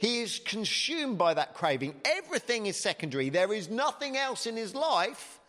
He 0.00 0.22
is 0.22 0.40
consumed 0.46 1.18
by 1.18 1.34
that 1.34 1.52
craving. 1.52 1.94
Everything 2.06 2.64
is 2.64 2.76
secondary. 2.78 3.28
There 3.28 3.52
is 3.52 3.68
nothing 3.68 4.16
else 4.16 4.46
in 4.46 4.56
his 4.56 4.74
life 4.74 5.40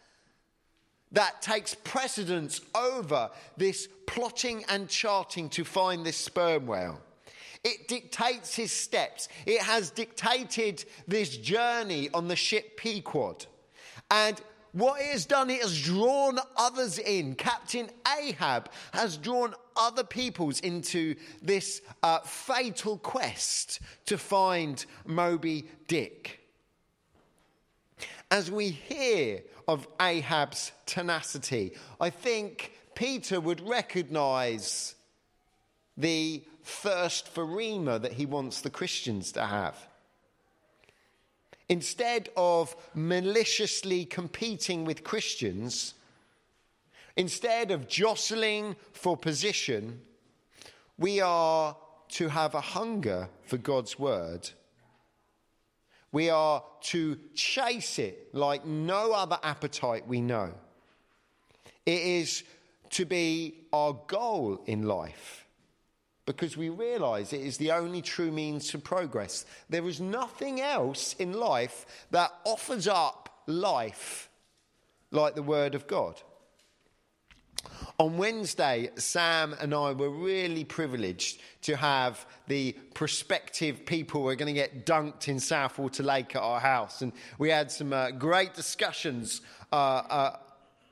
that 1.14 1.42
takes 1.42 1.74
precedence 1.74 2.60
over 2.76 3.30
this 3.56 3.88
plotting 4.08 4.66
and 4.68 4.90
charting 4.90 5.48
to 5.52 5.64
find 5.64 6.06
this 6.06 6.18
sperm 6.18 6.68
whale. 6.68 7.00
It 7.64 7.88
dictates 7.88 8.54
his 8.54 8.74
steps. 8.74 9.30
It 9.46 9.62
has 9.62 9.90
dictated 9.90 10.84
this 11.08 11.38
journey 11.38 12.10
on 12.14 12.28
the 12.28 12.36
ship 12.36 12.76
Pequod. 12.76 13.46
And 14.10 14.42
what 14.74 15.02
it 15.02 15.12
has 15.12 15.26
done, 15.26 15.50
it 15.50 15.62
has 15.62 15.80
drawn 15.82 16.40
others 16.56 16.98
in. 16.98 17.36
Captain 17.36 17.90
Ahab 18.20 18.70
has 18.94 19.18
drawn 19.18 19.54
other 19.76 20.04
peoples 20.04 20.60
into 20.62 21.16
this 21.42 21.82
uh, 22.04 22.20
fatal 22.20 22.98
quest 22.98 23.80
to 24.06 24.18
find 24.18 24.86
Moby 25.06 25.66
Dick. 25.88 26.40
As 28.30 28.50
we 28.50 28.70
hear 28.70 29.42
of 29.68 29.88
Ahab's 30.00 30.72
tenacity, 30.86 31.74
I 32.00 32.10
think 32.10 32.72
Peter 32.96 33.42
would 33.42 33.68
recognize 33.68 34.96
the 35.98 36.44
thirst 36.64 37.28
for 37.28 37.46
Rhema 37.46 38.02
that 38.02 38.14
he 38.14 38.26
wants 38.26 38.62
the 38.62 38.70
Christians 38.70 39.34
to 39.34 39.46
have. 39.46 39.76
Instead 41.72 42.28
of 42.36 42.76
maliciously 42.94 44.04
competing 44.04 44.84
with 44.84 45.06
Christians, 45.06 45.94
instead 47.16 47.72
of 47.72 47.88
jostling 47.88 48.76
for 48.92 49.16
position, 49.16 50.02
we 50.98 51.22
are 51.22 51.78
to 52.10 52.28
have 52.28 52.56
a 52.56 52.60
hunger 52.60 53.30
for 53.44 53.56
God's 53.56 53.98
word. 53.98 54.50
We 56.12 56.30
are 56.30 56.62
to 56.90 57.18
chase 57.36 58.00
it 58.00 58.36
like 58.36 58.66
no 58.66 59.14
other 59.14 59.40
appetite 59.42 60.06
we 60.06 60.20
know. 60.20 60.52
It 61.86 62.02
is 62.02 62.44
to 62.90 63.06
be 63.06 63.56
our 63.72 63.98
goal 64.08 64.62
in 64.66 64.84
life 64.84 65.41
because 66.32 66.58
we 66.58 66.70
realize 66.70 67.34
it 67.34 67.42
is 67.42 67.58
the 67.58 67.72
only 67.72 68.02
true 68.02 68.32
means 68.32 68.70
to 68.70 68.78
progress. 68.78 69.46
There 69.70 69.88
is 69.88 70.00
nothing 70.00 70.62
else 70.62 71.14
in 71.20 71.34
life 71.34 71.86
that 72.12 72.32
offers 72.46 72.88
up 72.88 73.44
life 73.48 74.30
like 75.12 75.36
the 75.36 75.44
Word 75.44 75.76
of 75.76 75.88
God. 75.88 76.22
On 78.00 78.18
Wednesday, 78.18 78.90
Sam 78.96 79.56
and 79.60 79.74
I 79.74 79.92
were 79.92 80.10
really 80.10 80.64
privileged 80.64 81.42
to 81.64 81.76
have 81.76 82.26
the 82.48 82.74
prospective 82.96 83.86
people 83.86 84.22
who 84.22 84.28
are 84.30 84.36
going 84.36 84.54
to 84.54 84.60
get 84.60 84.86
dunked 84.86 85.28
in 85.28 85.38
Southwater 85.38 86.04
Lake 86.04 86.36
at 86.36 86.42
our 86.42 86.60
house. 86.60 87.02
And 87.02 87.12
we 87.38 87.50
had 87.50 87.70
some 87.72 87.94
uh, 87.94 88.12
great 88.12 88.56
discussions 88.56 89.42
uh, 89.72 89.76
uh, 89.76 90.38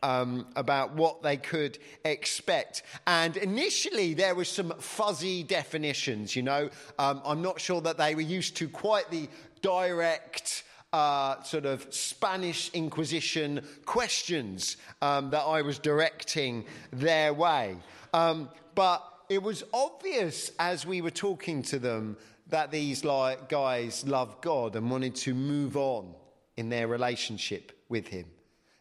um, 0.04 0.48
about 0.56 0.94
what 0.96 1.22
they 1.24 1.38
could 1.38 1.78
expect. 2.06 2.84
And 3.08 3.38
initially, 3.38 4.14
there 4.14 4.36
were 4.36 4.46
some 4.46 4.74
fuzzy 4.80 5.44
definitions, 5.44 6.36
you 6.36 6.44
know. 6.44 6.70
Um, 6.98 7.22
I'm 7.26 7.42
not 7.42 7.60
sure 7.60 7.82
that 7.82 7.98
they 7.98 8.16
were 8.16 8.22
used 8.22 8.58
to 8.58 8.68
quite 8.68 9.10
the 9.12 9.28
direct 9.62 10.64
uh, 10.94 11.42
sort 11.44 11.66
of 11.66 11.94
Spanish 11.94 12.72
Inquisition 12.74 13.64
questions 13.86 14.78
um, 15.02 15.30
that 15.32 15.42
I 15.42 15.62
was 15.62 15.80
directing 15.80 16.66
their 16.92 17.34
way. 17.34 17.76
Um, 18.14 18.50
but 18.76 19.04
it 19.30 19.44
was 19.44 19.64
obvious 19.74 20.52
as 20.58 20.86
we 20.86 21.02
were 21.02 21.12
talking 21.12 21.62
to 21.64 21.80
them 21.80 22.18
that 22.48 22.72
these 22.72 23.06
like, 23.06 23.50
guys 23.50 24.08
loved 24.08 24.42
God 24.42 24.76
and 24.76 24.90
wanted 24.90 25.16
to 25.16 25.36
move 25.36 25.78
on 25.78 26.16
in 26.58 26.70
their 26.70 26.88
relationship 26.88 27.72
with 27.90 28.08
Him. 28.08 28.26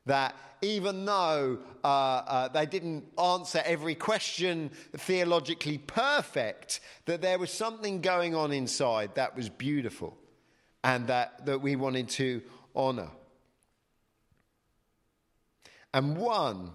That 0.08 0.34
even 0.62 1.04
though 1.04 1.58
uh, 1.84 1.86
uh, 1.86 2.48
they 2.48 2.64
didn't 2.64 3.04
answer 3.18 3.62
every 3.64 3.94
question 3.94 4.70
theologically 4.96 5.78
perfect, 5.78 6.80
that 7.04 7.20
there 7.20 7.38
was 7.38 7.50
something 7.50 8.00
going 8.00 8.34
on 8.34 8.50
inside 8.50 9.14
that 9.14 9.36
was 9.36 9.50
beautiful 9.50 10.16
and 10.82 11.06
that, 11.08 11.44
that 11.44 11.60
we 11.60 11.76
wanted 11.76 12.08
to 12.08 12.42
honour. 12.74 13.10
And 15.92 16.16
one, 16.16 16.70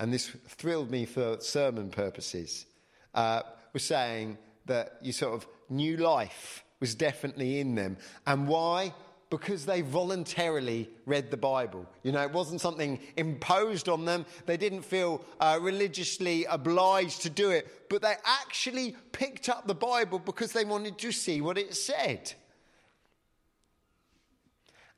and 0.00 0.12
this 0.12 0.28
thrilled 0.48 0.90
me 0.90 1.04
for 1.04 1.40
sermon 1.40 1.90
purposes, 1.90 2.66
uh, 3.14 3.42
was 3.72 3.84
saying 3.84 4.38
that 4.66 4.98
you 5.00 5.12
sort 5.12 5.34
of 5.34 5.46
new 5.70 5.96
life 5.98 6.64
was 6.80 6.96
definitely 6.96 7.60
in 7.60 7.76
them. 7.76 7.96
And 8.26 8.48
why? 8.48 8.92
Because 9.38 9.66
they 9.66 9.82
voluntarily 9.82 10.88
read 11.04 11.30
the 11.30 11.36
Bible. 11.36 11.86
You 12.02 12.12
know, 12.12 12.22
it 12.22 12.32
wasn't 12.32 12.62
something 12.62 12.98
imposed 13.18 13.86
on 13.86 14.06
them. 14.06 14.24
They 14.46 14.56
didn't 14.56 14.80
feel 14.80 15.22
uh, 15.38 15.58
religiously 15.60 16.46
obliged 16.46 17.20
to 17.22 17.30
do 17.30 17.50
it, 17.50 17.90
but 17.90 18.00
they 18.00 18.14
actually 18.24 18.96
picked 19.12 19.50
up 19.50 19.66
the 19.66 19.74
Bible 19.74 20.18
because 20.18 20.52
they 20.52 20.64
wanted 20.64 20.96
to 20.96 21.12
see 21.12 21.42
what 21.42 21.58
it 21.58 21.74
said. 21.74 22.32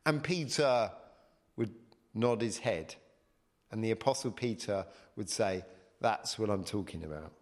And 0.07 0.23
Peter 0.23 0.93
would 1.57 1.75
nod 2.15 2.41
his 2.41 2.59
head, 2.59 2.95
and 3.73 3.83
the 3.83 3.91
Apostle 3.91 4.31
Peter 4.31 4.87
would 5.17 5.29
say, 5.29 5.65
That's 6.01 6.39
what 6.39 6.49
I'm 6.49 6.63
talking 6.63 7.03
about. 7.03 7.33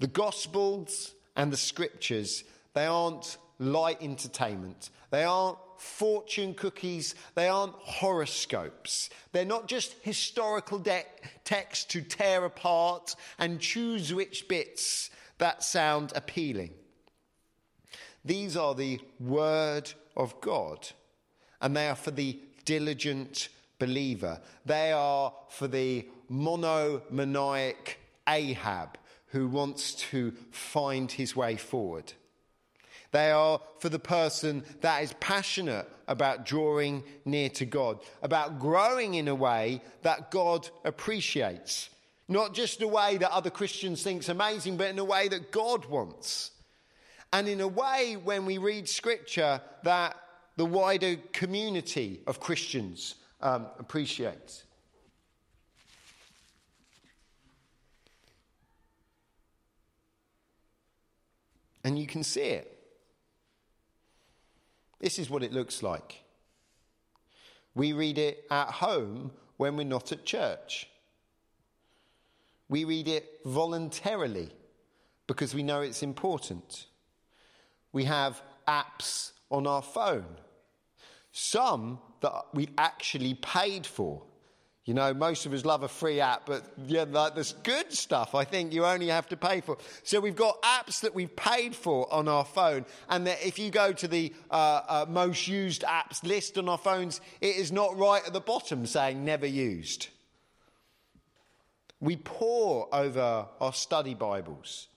The 0.00 0.08
Gospels 0.08 1.14
and 1.36 1.52
the 1.52 1.56
Scriptures, 1.56 2.42
they 2.72 2.86
aren't 2.86 3.36
light 3.58 3.98
entertainment. 4.00 4.90
They 5.10 5.24
aren't 5.24 5.58
fortune 5.78 6.54
cookies. 6.54 7.14
They 7.34 7.48
aren't 7.48 7.74
horoscopes. 7.74 9.10
They're 9.32 9.44
not 9.44 9.68
just 9.68 9.94
historical 10.02 10.78
de- 10.78 11.04
texts 11.44 11.84
to 11.86 12.00
tear 12.00 12.44
apart 12.44 13.14
and 13.38 13.60
choose 13.60 14.12
which 14.12 14.48
bits 14.48 15.10
that 15.38 15.62
sound 15.62 16.12
appealing. 16.14 16.70
These 18.24 18.56
are 18.56 18.74
the 18.74 19.00
Word 19.20 19.92
of 20.16 20.40
God 20.40 20.88
and 21.60 21.76
they 21.76 21.88
are 21.88 21.96
for 21.96 22.10
the 22.10 22.38
diligent 22.64 23.48
believer. 23.78 24.40
They 24.64 24.92
are 24.92 25.32
for 25.48 25.68
the 25.68 26.08
monomaniac 26.28 27.98
Ahab 28.28 28.98
who 29.28 29.48
wants 29.48 29.94
to 29.94 30.32
find 30.50 31.10
his 31.10 31.34
way 31.34 31.56
forward. 31.56 32.12
They 33.14 33.30
are 33.30 33.60
for 33.78 33.90
the 33.90 34.00
person 34.00 34.64
that 34.80 35.04
is 35.04 35.14
passionate 35.20 35.88
about 36.08 36.44
drawing 36.44 37.04
near 37.24 37.48
to 37.50 37.64
God, 37.64 38.00
about 38.22 38.58
growing 38.58 39.14
in 39.14 39.28
a 39.28 39.34
way 39.36 39.82
that 40.02 40.32
God 40.32 40.68
appreciates. 40.84 41.90
Not 42.26 42.54
just 42.54 42.82
a 42.82 42.88
way 42.88 43.16
that 43.18 43.30
other 43.30 43.50
Christians 43.50 44.02
think 44.02 44.22
is 44.22 44.30
amazing, 44.30 44.78
but 44.78 44.88
in 44.88 44.98
a 44.98 45.04
way 45.04 45.28
that 45.28 45.52
God 45.52 45.84
wants. 45.84 46.50
And 47.32 47.46
in 47.46 47.60
a 47.60 47.68
way, 47.68 48.16
when 48.16 48.46
we 48.46 48.58
read 48.58 48.88
scripture, 48.88 49.60
that 49.84 50.16
the 50.56 50.66
wider 50.66 51.14
community 51.32 52.20
of 52.26 52.40
Christians 52.40 53.14
um, 53.40 53.68
appreciates. 53.78 54.64
And 61.84 61.96
you 61.96 62.08
can 62.08 62.24
see 62.24 62.40
it. 62.40 62.73
This 65.04 65.18
is 65.18 65.28
what 65.28 65.42
it 65.42 65.52
looks 65.52 65.82
like. 65.82 66.22
We 67.74 67.92
read 67.92 68.16
it 68.16 68.46
at 68.50 68.68
home 68.68 69.32
when 69.58 69.76
we're 69.76 69.84
not 69.84 70.12
at 70.12 70.24
church. 70.24 70.88
We 72.70 72.84
read 72.84 73.06
it 73.08 73.40
voluntarily 73.44 74.48
because 75.26 75.54
we 75.54 75.62
know 75.62 75.82
it's 75.82 76.02
important. 76.02 76.86
We 77.92 78.04
have 78.04 78.40
apps 78.66 79.32
on 79.50 79.66
our 79.66 79.82
phone 79.82 80.38
some 81.32 81.98
that 82.22 82.46
we 82.54 82.70
actually 82.78 83.34
paid 83.34 83.86
for. 83.86 84.22
You 84.84 84.92
know, 84.92 85.14
most 85.14 85.46
of 85.46 85.54
us 85.54 85.64
love 85.64 85.82
a 85.82 85.88
free 85.88 86.20
app, 86.20 86.44
but 86.44 86.62
yeah, 86.86 87.06
like 87.08 87.34
this 87.34 87.52
good 87.62 87.90
stuff 87.90 88.34
I 88.34 88.44
think 88.44 88.74
you 88.74 88.84
only 88.84 89.08
have 89.08 89.26
to 89.30 89.36
pay 89.36 89.62
for. 89.62 89.78
So 90.02 90.20
we've 90.20 90.36
got 90.36 90.60
apps 90.62 91.00
that 91.00 91.14
we've 91.14 91.34
paid 91.34 91.74
for 91.74 92.12
on 92.12 92.28
our 92.28 92.44
phone, 92.44 92.84
and 93.08 93.26
that 93.26 93.44
if 93.44 93.58
you 93.58 93.70
go 93.70 93.92
to 93.92 94.06
the 94.06 94.34
uh, 94.50 94.80
uh, 94.86 95.06
most 95.08 95.48
used 95.48 95.84
apps 95.84 96.22
list 96.22 96.58
on 96.58 96.68
our 96.68 96.76
phones, 96.76 97.22
it 97.40 97.56
is 97.56 97.72
not 97.72 97.96
right 97.96 98.22
at 98.26 98.34
the 98.34 98.40
bottom 98.40 98.84
saying 98.84 99.24
never 99.24 99.46
used. 99.46 100.08
We 101.98 102.16
pore 102.16 102.86
over 102.92 103.46
our 103.62 103.72
study 103.72 104.14
Bibles. 104.14 104.88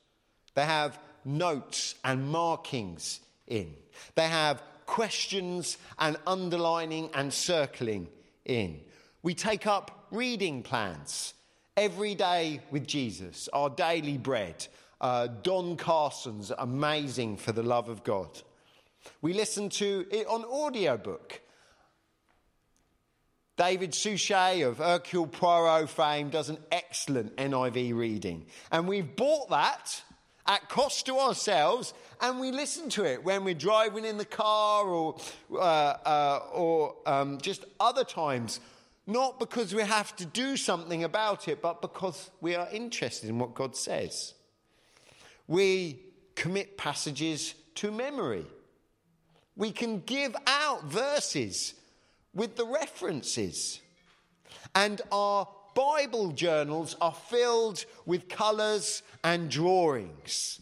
They 0.54 0.66
have 0.66 1.00
notes 1.24 1.96
and 2.04 2.28
markings 2.28 3.22
in. 3.48 3.74
They 4.16 4.28
have 4.28 4.62
questions 4.86 5.78
and 5.98 6.18
underlining 6.28 7.10
and 7.14 7.34
circling 7.34 8.10
in. 8.44 8.82
We 9.24 9.34
take 9.34 9.66
up 9.68 10.08
reading 10.12 10.64
plans 10.64 11.34
every 11.76 12.16
day 12.16 12.62
with 12.72 12.88
Jesus, 12.88 13.50
our 13.54 13.70
daily 13.70 14.18
bread. 14.18 14.68
Uh, 15.00 15.28
Don 15.44 15.78
Carson's 15.78 16.52
Amazing 16.58 17.38
for 17.38 17.52
the 17.52 17.64
Love 17.64 17.90
of 17.90 18.04
God. 18.04 18.30
We 19.22 19.34
listen 19.34 19.70
to 19.70 20.06
it 20.12 20.28
on 20.28 20.44
audiobook. 20.44 21.42
David 23.58 23.94
Suchet 23.94 24.62
of 24.62 24.78
Hercule 24.78 25.28
Poirot 25.28 25.90
fame 25.90 26.30
does 26.30 26.50
an 26.50 26.60
excellent 26.72 27.36
NIV 27.38 27.96
reading. 27.96 28.46
And 28.72 28.88
we've 28.88 29.16
bought 29.16 29.50
that 29.50 30.04
at 30.46 30.70
cost 30.70 31.08
to 31.08 31.18
ourselves, 31.18 31.94
and 32.22 32.40
we 32.40 32.52
listen 32.52 32.90
to 32.90 33.04
it 33.04 33.24
when 33.24 33.44
we're 33.44 33.54
driving 33.54 34.06
in 34.06 34.18
the 34.18 34.26
car 34.26 34.86
or, 34.86 35.18
uh, 35.52 35.58
uh, 35.58 36.42
or 36.54 36.96
um, 37.06 37.40
just 37.40 37.66
other 37.80 38.04
times, 38.04 38.60
not 39.08 39.40
because 39.40 39.74
we 39.74 39.82
have 39.82 40.16
to 40.18 40.26
do 40.26 40.58
something 40.58 41.06
about 41.06 41.48
it, 41.48 41.62
but 41.62 41.82
because 41.82 42.30
we 42.42 42.56
are 42.56 42.68
interested 42.72 43.30
in 43.30 43.40
what 43.40 43.56
God 43.56 43.76
says. 43.76 44.34
We 45.48 46.02
commit 46.36 46.78
passages 46.78 47.56
to 47.76 47.90
memory. 47.90 48.46
We 49.56 49.72
can 49.72 50.02
give 50.02 50.36
out 50.46 50.84
verses 50.84 51.74
with 52.34 52.58
the 52.58 52.66
references. 52.66 53.80
And 54.76 55.02
our 55.12 55.48
Bible 55.74 56.32
journals 56.32 56.96
are 57.00 57.14
filled 57.14 57.86
with 58.06 58.28
colours 58.28 59.04
and 59.24 59.50
drawings. 59.50 60.60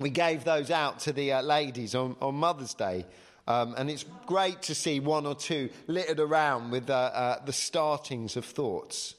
We 0.00 0.10
gave 0.10 0.44
those 0.44 0.70
out 0.70 1.00
to 1.00 1.12
the 1.12 1.34
uh, 1.34 1.42
ladies 1.42 1.94
on, 1.94 2.16
on 2.20 2.34
Mother's 2.34 2.74
Day. 2.74 3.04
Um, 3.50 3.74
and 3.76 3.90
it's 3.90 4.04
great 4.26 4.62
to 4.62 4.76
see 4.76 5.00
one 5.00 5.26
or 5.26 5.34
two 5.34 5.70
littered 5.88 6.20
around 6.20 6.70
with 6.70 6.88
uh, 6.88 6.94
uh, 6.94 7.44
the 7.44 7.52
startings 7.52 8.36
of 8.36 8.44
thoughts. 8.44 9.16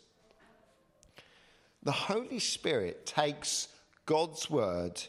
The 1.83 1.91
Holy 1.91 2.39
Spirit 2.39 3.05
takes 3.05 3.67
God's 4.05 4.49
word 4.49 5.01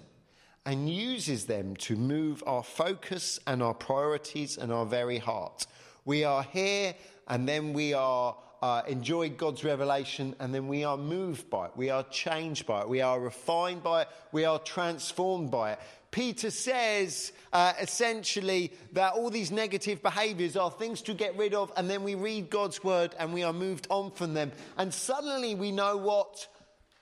and 0.66 0.90
uses 0.90 1.46
them 1.46 1.76
to 1.76 1.94
move 1.94 2.42
our 2.48 2.64
focus 2.64 3.38
and 3.46 3.62
our 3.62 3.74
priorities 3.74 4.58
and 4.58 4.72
our 4.72 4.86
very 4.86 5.18
heart. 5.18 5.66
We 6.04 6.24
are 6.24 6.42
here 6.42 6.94
and 7.28 7.48
then 7.48 7.74
we 7.74 7.94
are 7.94 8.36
uh, 8.62 8.82
enjoy 8.86 9.28
God's 9.28 9.64
revelation 9.64 10.36
and 10.38 10.54
then 10.54 10.68
we 10.68 10.84
are 10.84 10.96
moved 10.96 11.50
by 11.50 11.66
it. 11.66 11.72
We 11.76 11.90
are 11.90 12.04
changed 12.04 12.64
by 12.64 12.82
it. 12.82 12.88
We 12.88 13.00
are 13.00 13.20
refined 13.20 13.82
by 13.82 14.02
it. 14.02 14.08
We 14.30 14.44
are 14.44 14.60
transformed 14.60 15.50
by 15.50 15.72
it. 15.72 15.80
Peter 16.12 16.50
says 16.50 17.32
uh, 17.52 17.72
essentially 17.80 18.72
that 18.92 19.14
all 19.14 19.30
these 19.30 19.50
negative 19.50 20.02
behaviors 20.02 20.56
are 20.56 20.70
things 20.70 21.02
to 21.02 21.14
get 21.14 21.36
rid 21.36 21.54
of, 21.54 21.72
and 21.76 21.88
then 21.88 22.04
we 22.04 22.14
read 22.14 22.50
God's 22.50 22.84
word 22.84 23.14
and 23.18 23.32
we 23.32 23.42
are 23.42 23.52
moved 23.52 23.86
on 23.90 24.10
from 24.12 24.34
them. 24.34 24.52
And 24.76 24.94
suddenly 24.94 25.54
we 25.54 25.72
know 25.72 25.96
what 25.96 26.46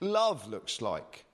love 0.01 0.49
looks 0.49 0.81
like. 0.81 1.25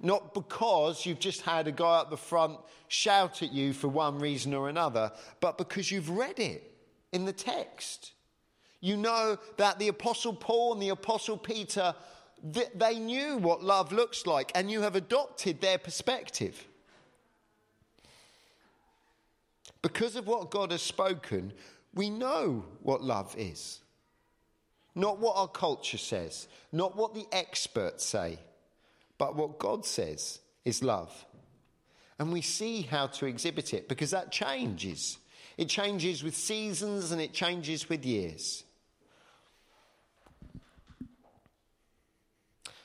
Not 0.00 0.34
because 0.34 1.06
you've 1.06 1.20
just 1.20 1.42
had 1.42 1.68
a 1.68 1.72
guy 1.72 1.98
up 1.98 2.10
the 2.10 2.16
front 2.16 2.58
shout 2.88 3.42
at 3.42 3.52
you 3.52 3.72
for 3.72 3.88
one 3.88 4.18
reason 4.18 4.52
or 4.52 4.68
another, 4.68 5.12
but 5.40 5.58
because 5.58 5.90
you've 5.92 6.10
read 6.10 6.40
it 6.40 6.74
in 7.12 7.24
the 7.24 7.32
text. 7.32 8.12
You 8.82 8.98
know 8.98 9.38
that 9.56 9.78
the 9.78 9.88
Apostle 9.88 10.34
Paul 10.34 10.74
and 10.74 10.82
the 10.82 10.90
Apostle 10.90 11.38
Peter 11.38 11.94
they 12.42 12.98
knew 12.98 13.38
what 13.38 13.62
love 13.62 13.92
looks 13.92 14.26
like, 14.26 14.50
and 14.54 14.70
you 14.70 14.82
have 14.82 14.96
adopted 14.96 15.60
their 15.60 15.78
perspective. 15.78 16.66
Because 19.80 20.16
of 20.16 20.26
what 20.26 20.50
God 20.50 20.72
has 20.72 20.82
spoken, 20.82 21.52
we 21.94 22.10
know 22.10 22.64
what 22.82 23.02
love 23.02 23.34
is. 23.38 23.80
Not 24.94 25.18
what 25.18 25.36
our 25.36 25.48
culture 25.48 25.98
says, 25.98 26.48
not 26.70 26.96
what 26.96 27.14
the 27.14 27.26
experts 27.32 28.04
say, 28.04 28.38
but 29.18 29.36
what 29.36 29.58
God 29.58 29.86
says 29.86 30.40
is 30.64 30.82
love. 30.82 31.24
And 32.18 32.32
we 32.32 32.42
see 32.42 32.82
how 32.82 33.06
to 33.06 33.26
exhibit 33.26 33.72
it 33.72 33.88
because 33.88 34.10
that 34.10 34.30
changes. 34.30 35.18
It 35.56 35.68
changes 35.68 36.22
with 36.22 36.36
seasons 36.36 37.10
and 37.10 37.20
it 37.20 37.32
changes 37.32 37.88
with 37.88 38.04
years. 38.04 38.64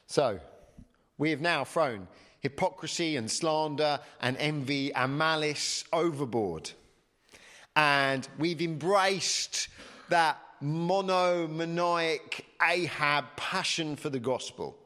So, 0.08 0.39
we 1.17 1.30
have 1.32 1.41
now 1.41 1.65
thrown 1.65 2.08
hypocrisy 2.39 3.17
and 3.17 3.30
slander 3.30 4.00
and 4.22 4.38
envy 4.38 4.93
and 4.93 5.17
malice 5.17 5.84
overboard. 5.91 6.72
And 7.76 8.28
we've 8.39 8.62
embraced 8.62 9.67
that 10.10 10.38
monomaniac 10.62 12.46
Ahab 12.62 13.26
passion 13.36 13.96
for 13.96 14.10
the 14.10 14.20
gospel. 14.20 14.78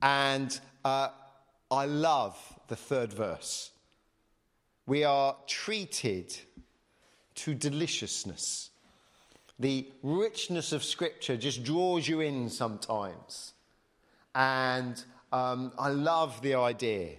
And 0.00 0.58
uh, 0.84 1.08
I 1.70 1.86
love 1.86 2.36
the 2.68 2.76
third 2.76 3.12
verse. 3.12 3.70
We 4.86 5.02
are 5.02 5.36
treated 5.46 6.36
to 7.36 7.54
deliciousness. 7.54 8.70
The 9.58 9.90
richness 10.02 10.72
of 10.72 10.84
Scripture 10.84 11.36
just 11.36 11.64
draws 11.64 12.06
you 12.06 12.20
in 12.20 12.48
sometimes. 12.48 13.53
And 14.34 15.02
um, 15.32 15.72
I 15.78 15.88
love 15.88 16.40
the 16.42 16.54
idea 16.54 17.10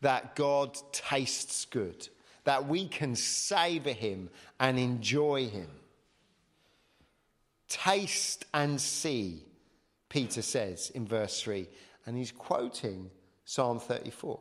that 0.00 0.36
God 0.36 0.76
tastes 0.92 1.64
good, 1.64 2.08
that 2.44 2.68
we 2.68 2.88
can 2.88 3.16
savor 3.16 3.92
him 3.92 4.30
and 4.60 4.78
enjoy 4.78 5.48
him. 5.48 5.68
Taste 7.68 8.44
and 8.54 8.80
see, 8.80 9.42
Peter 10.08 10.42
says 10.42 10.90
in 10.90 11.06
verse 11.06 11.42
3, 11.42 11.68
and 12.06 12.16
he's 12.16 12.32
quoting 12.32 13.10
Psalm 13.44 13.80
34. 13.80 14.38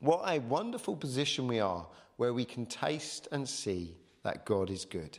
What 0.00 0.22
a 0.26 0.38
wonderful 0.38 0.96
position 0.96 1.46
we 1.46 1.60
are 1.60 1.86
where 2.16 2.32
we 2.32 2.44
can 2.44 2.66
taste 2.66 3.28
and 3.32 3.48
see 3.48 3.96
that 4.22 4.44
God 4.44 4.70
is 4.70 4.84
good. 4.84 5.18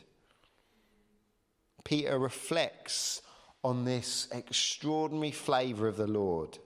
Peter 1.84 2.18
reflects 2.18 3.22
on 3.64 3.84
this 3.84 4.28
extraordinary 4.32 5.30
flavour 5.30 5.86
of 5.86 5.96
the 5.96 6.06
Lord 6.06 6.58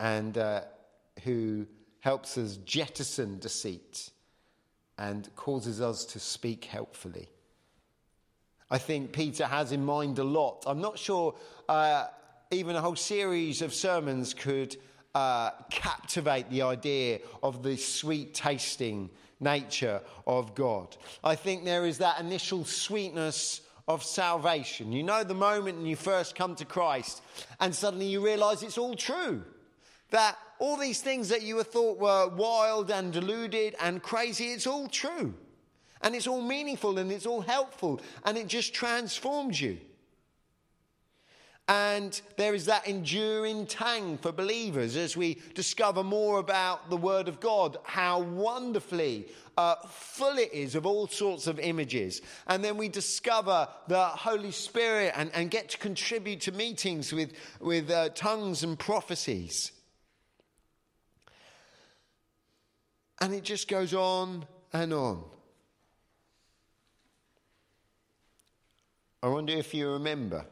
and 0.00 0.36
uh, 0.36 0.62
who 1.24 1.66
helps 2.00 2.36
us 2.36 2.58
jettison 2.58 3.38
deceit 3.38 4.10
and 4.98 5.28
causes 5.36 5.80
us 5.80 6.04
to 6.06 6.18
speak 6.18 6.64
helpfully. 6.64 7.28
I 8.70 8.78
think 8.78 9.12
Peter 9.12 9.46
has 9.46 9.72
in 9.72 9.84
mind 9.84 10.18
a 10.18 10.24
lot. 10.24 10.64
I'm 10.66 10.80
not 10.80 10.98
sure 10.98 11.36
uh, 11.68 12.06
even 12.50 12.76
a 12.76 12.80
whole 12.80 12.96
series 12.96 13.62
of 13.62 13.72
sermons 13.72 14.34
could 14.34 14.76
uh, 15.14 15.50
captivate 15.70 16.50
the 16.50 16.62
idea 16.62 17.20
of 17.42 17.62
the 17.62 17.76
sweet 17.76 18.34
tasting 18.34 19.10
nature 19.38 20.00
of 20.26 20.54
God. 20.54 20.96
I 21.22 21.36
think 21.36 21.64
there 21.64 21.86
is 21.86 21.98
that 21.98 22.20
initial 22.20 22.64
sweetness 22.64 23.60
of 23.88 24.02
salvation. 24.02 24.92
You 24.92 25.02
know 25.02 25.22
the 25.22 25.34
moment 25.34 25.78
when 25.78 25.86
you 25.86 25.96
first 25.96 26.34
come 26.34 26.54
to 26.56 26.64
Christ 26.64 27.22
and 27.60 27.74
suddenly 27.74 28.06
you 28.06 28.24
realize 28.24 28.62
it's 28.62 28.78
all 28.78 28.96
true. 28.96 29.44
That 30.10 30.36
all 30.58 30.76
these 30.76 31.00
things 31.00 31.28
that 31.28 31.42
you 31.42 31.62
thought 31.62 31.98
were 31.98 32.28
wild 32.28 32.90
and 32.90 33.12
deluded 33.12 33.74
and 33.80 34.02
crazy, 34.02 34.46
it's 34.46 34.66
all 34.66 34.88
true. 34.88 35.34
And 36.02 36.14
it's 36.14 36.26
all 36.26 36.42
meaningful 36.42 36.98
and 36.98 37.10
it's 37.10 37.26
all 37.26 37.40
helpful 37.40 38.00
and 38.24 38.36
it 38.36 38.48
just 38.48 38.74
transforms 38.74 39.60
you. 39.60 39.78
And 41.68 42.20
there 42.36 42.54
is 42.54 42.66
that 42.66 42.86
enduring 42.86 43.66
tang 43.66 44.18
for 44.18 44.30
believers 44.30 44.94
as 44.94 45.16
we 45.16 45.38
discover 45.54 46.04
more 46.04 46.38
about 46.38 46.90
the 46.90 46.96
Word 46.96 47.26
of 47.26 47.40
God, 47.40 47.76
how 47.82 48.20
wonderfully 48.20 49.26
uh, 49.56 49.74
full 49.88 50.38
it 50.38 50.52
is 50.52 50.76
of 50.76 50.86
all 50.86 51.08
sorts 51.08 51.48
of 51.48 51.58
images. 51.58 52.22
And 52.46 52.62
then 52.62 52.76
we 52.76 52.88
discover 52.88 53.68
the 53.88 54.04
Holy 54.04 54.52
Spirit 54.52 55.12
and, 55.16 55.30
and 55.34 55.50
get 55.50 55.70
to 55.70 55.78
contribute 55.78 56.42
to 56.42 56.52
meetings 56.52 57.12
with, 57.12 57.32
with 57.58 57.90
uh, 57.90 58.10
tongues 58.10 58.62
and 58.62 58.78
prophecies. 58.78 59.72
And 63.20 63.34
it 63.34 63.42
just 63.42 63.66
goes 63.66 63.92
on 63.92 64.44
and 64.72 64.92
on. 64.92 65.24
I 69.20 69.28
wonder 69.28 69.54
if 69.54 69.74
you 69.74 69.90
remember 69.90 70.46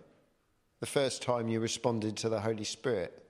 the 0.85 0.91
first 0.91 1.23
time 1.23 1.49
you 1.49 1.61
responded 1.61 2.15
to 2.15 2.29
the 2.29 2.39
Holy 2.39 2.63
Spirit 2.63 3.27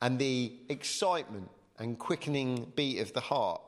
and 0.00 0.18
the 0.18 0.50
excitement 0.70 1.50
and 1.78 1.98
quickening 1.98 2.72
beat 2.74 3.00
of 3.00 3.12
the 3.12 3.20
heart, 3.20 3.60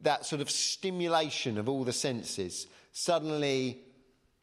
that 0.00 0.24
sort 0.24 0.40
of 0.40 0.48
stimulation 0.48 1.58
of 1.58 1.68
all 1.68 1.84
the 1.84 1.92
senses. 1.92 2.66
Suddenly, 2.92 3.80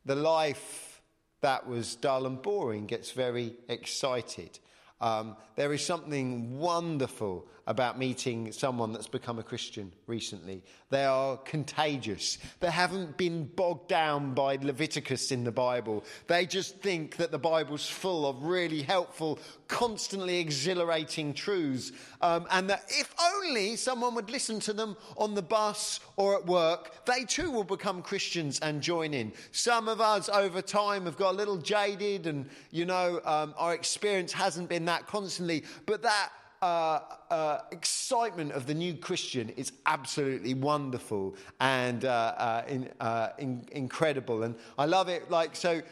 the 0.05 0.13
life 0.13 1.01
that 1.41 1.65
was 1.65 1.95
dull 1.95 2.27
and 2.27 2.39
boring 2.43 2.85
gets 2.85 3.09
very 3.09 3.55
excited. 3.69 4.59
Um, 5.01 5.35
there 5.55 5.73
is 5.73 5.83
something 5.83 6.59
wonderful 6.59 7.47
about 7.67 7.97
meeting 7.97 8.51
someone 8.51 8.93
that's 8.93 9.07
become 9.07 9.39
a 9.39 9.43
Christian 9.43 9.91
recently. 10.05 10.61
They 10.91 11.03
are 11.03 11.37
contagious. 11.37 12.37
They 12.59 12.69
haven't 12.69 13.17
been 13.17 13.45
bogged 13.45 13.87
down 13.87 14.33
by 14.35 14.57
Leviticus 14.61 15.31
in 15.31 15.43
the 15.43 15.51
Bible. 15.51 16.03
They 16.27 16.45
just 16.45 16.77
think 16.77 17.15
that 17.17 17.31
the 17.31 17.39
Bible's 17.39 17.89
full 17.89 18.27
of 18.27 18.43
really 18.43 18.83
helpful, 18.83 19.39
constantly 19.67 20.37
exhilarating 20.39 21.33
truths. 21.33 21.91
Um, 22.21 22.45
and 22.51 22.69
that 22.69 22.83
if 22.87 23.13
only 23.33 23.75
someone 23.75 24.13
would 24.13 24.29
listen 24.29 24.59
to 24.61 24.73
them 24.73 24.95
on 25.17 25.33
the 25.33 25.41
bus 25.41 25.99
or 26.17 26.35
at 26.35 26.45
work, 26.45 27.05
they 27.05 27.23
too 27.25 27.49
will 27.49 27.63
become 27.63 28.03
Christians 28.03 28.59
and 28.59 28.81
join 28.81 29.13
in. 29.13 29.33
Some 29.51 29.87
of 29.87 29.99
us 29.99 30.29
over 30.29 30.61
time 30.61 31.05
have 31.05 31.17
got 31.17 31.33
a 31.33 31.37
little 31.37 31.57
jaded 31.57 32.27
and, 32.27 32.47
you 32.69 32.85
know, 32.85 33.21
um, 33.25 33.55
our 33.57 33.73
experience 33.73 34.33
hasn't 34.33 34.69
been 34.69 34.85
that 34.85 35.07
constantly. 35.07 35.63
But 35.87 36.03
that 36.03 36.29
uh, 36.65 36.99
uh, 37.29 37.59
excitement 37.69 38.51
of 38.53 38.65
the 38.65 38.73
new 38.73 38.95
Christian 38.95 39.49
is 39.49 39.71
absolutely 39.85 40.55
wonderful 40.55 41.35
and 41.59 42.05
uh, 42.05 42.09
uh 42.09 42.63
in, 42.67 42.89
uh, 42.99 43.29
in, 43.37 43.67
incredible. 43.71 44.41
And 44.41 44.55
I 44.75 44.85
love 44.85 45.07
it. 45.07 45.29
Like, 45.29 45.55
so 45.55 45.83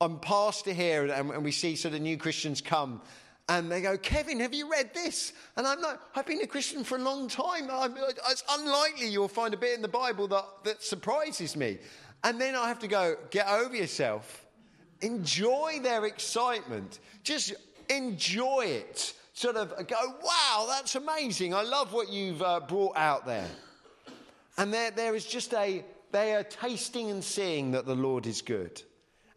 I'm 0.00 0.20
pastor 0.20 0.72
here, 0.72 1.02
and, 1.06 1.32
and 1.32 1.42
we 1.42 1.50
see 1.50 1.74
sort 1.74 1.94
of 1.94 2.00
new 2.02 2.16
Christians 2.16 2.60
come. 2.60 3.00
And 3.48 3.68
they 3.70 3.80
go, 3.80 3.98
Kevin, 3.98 4.38
have 4.38 4.54
you 4.54 4.70
read 4.70 4.94
this? 4.94 5.32
And 5.56 5.66
I'm 5.66 5.82
like, 5.82 5.98
I've 6.14 6.26
been 6.26 6.40
a 6.42 6.46
Christian 6.46 6.84
for 6.84 6.96
a 6.96 7.02
long 7.02 7.26
time. 7.26 7.68
I'm, 7.68 7.96
it's 8.30 8.44
unlikely 8.48 9.08
you'll 9.08 9.26
find 9.26 9.54
a 9.54 9.56
bit 9.56 9.74
in 9.74 9.82
the 9.82 9.88
Bible 9.88 10.28
that, 10.28 10.44
that 10.62 10.84
surprises 10.84 11.56
me. 11.56 11.78
And 12.22 12.40
then 12.40 12.54
I 12.54 12.68
have 12.68 12.78
to 12.78 12.88
go, 12.88 13.16
get 13.30 13.48
over 13.48 13.74
yourself. 13.74 14.46
Enjoy 15.00 15.80
their 15.82 16.04
excitement. 16.04 17.00
Just 17.24 17.54
enjoy 17.88 18.66
it 18.66 19.14
sort 19.32 19.56
of 19.56 19.86
go, 19.86 19.96
wow, 20.22 20.66
that's 20.68 20.94
amazing. 20.94 21.54
I 21.54 21.62
love 21.62 21.92
what 21.92 22.10
you've 22.10 22.42
uh, 22.42 22.60
brought 22.60 22.96
out 22.96 23.26
there. 23.26 23.48
And 24.58 24.72
there, 24.72 24.90
there 24.90 25.14
is 25.14 25.24
just 25.24 25.54
a, 25.54 25.84
they 26.10 26.34
are 26.34 26.44
tasting 26.44 27.10
and 27.10 27.24
seeing 27.24 27.70
that 27.72 27.86
the 27.86 27.94
Lord 27.94 28.26
is 28.26 28.42
good. 28.42 28.82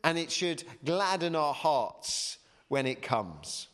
And 0.03 0.17
it 0.17 0.31
should 0.31 0.63
gladden 0.83 1.35
our 1.35 1.53
hearts 1.53 2.37
when 2.67 2.85
it 2.85 3.01
comes. 3.01 3.67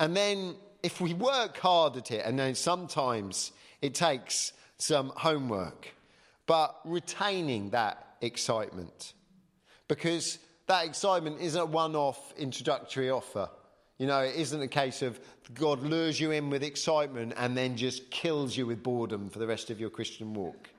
And 0.00 0.16
then 0.16 0.56
if 0.82 1.00
we 1.00 1.14
work 1.14 1.56
hard 1.58 1.96
at 1.96 2.10
it, 2.10 2.24
and 2.24 2.38
then 2.38 2.54
sometimes 2.54 3.52
it 3.80 3.94
takes 3.94 4.52
some 4.78 5.12
homework, 5.16 5.88
but 6.46 6.78
retaining 6.84 7.70
that 7.70 8.16
excitement. 8.20 9.12
Because 9.86 10.38
that 10.66 10.84
excitement 10.84 11.40
isn't 11.40 11.60
a 11.60 11.64
one 11.64 11.96
off 11.96 12.32
introductory 12.36 13.10
offer. 13.10 13.48
You 13.98 14.06
know, 14.06 14.20
it 14.20 14.36
isn't 14.36 14.62
a 14.62 14.68
case 14.68 15.02
of 15.02 15.18
God 15.54 15.82
lures 15.82 16.20
you 16.20 16.30
in 16.30 16.50
with 16.50 16.62
excitement 16.62 17.34
and 17.36 17.56
then 17.56 17.76
just 17.76 18.10
kills 18.10 18.56
you 18.56 18.66
with 18.66 18.82
boredom 18.82 19.28
for 19.28 19.40
the 19.40 19.46
rest 19.46 19.70
of 19.70 19.80
your 19.80 19.90
Christian 19.90 20.34
walk. 20.34 20.70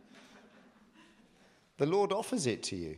The 1.78 1.86
Lord 1.86 2.12
offers 2.12 2.48
it 2.48 2.64
to 2.64 2.76
you. 2.76 2.98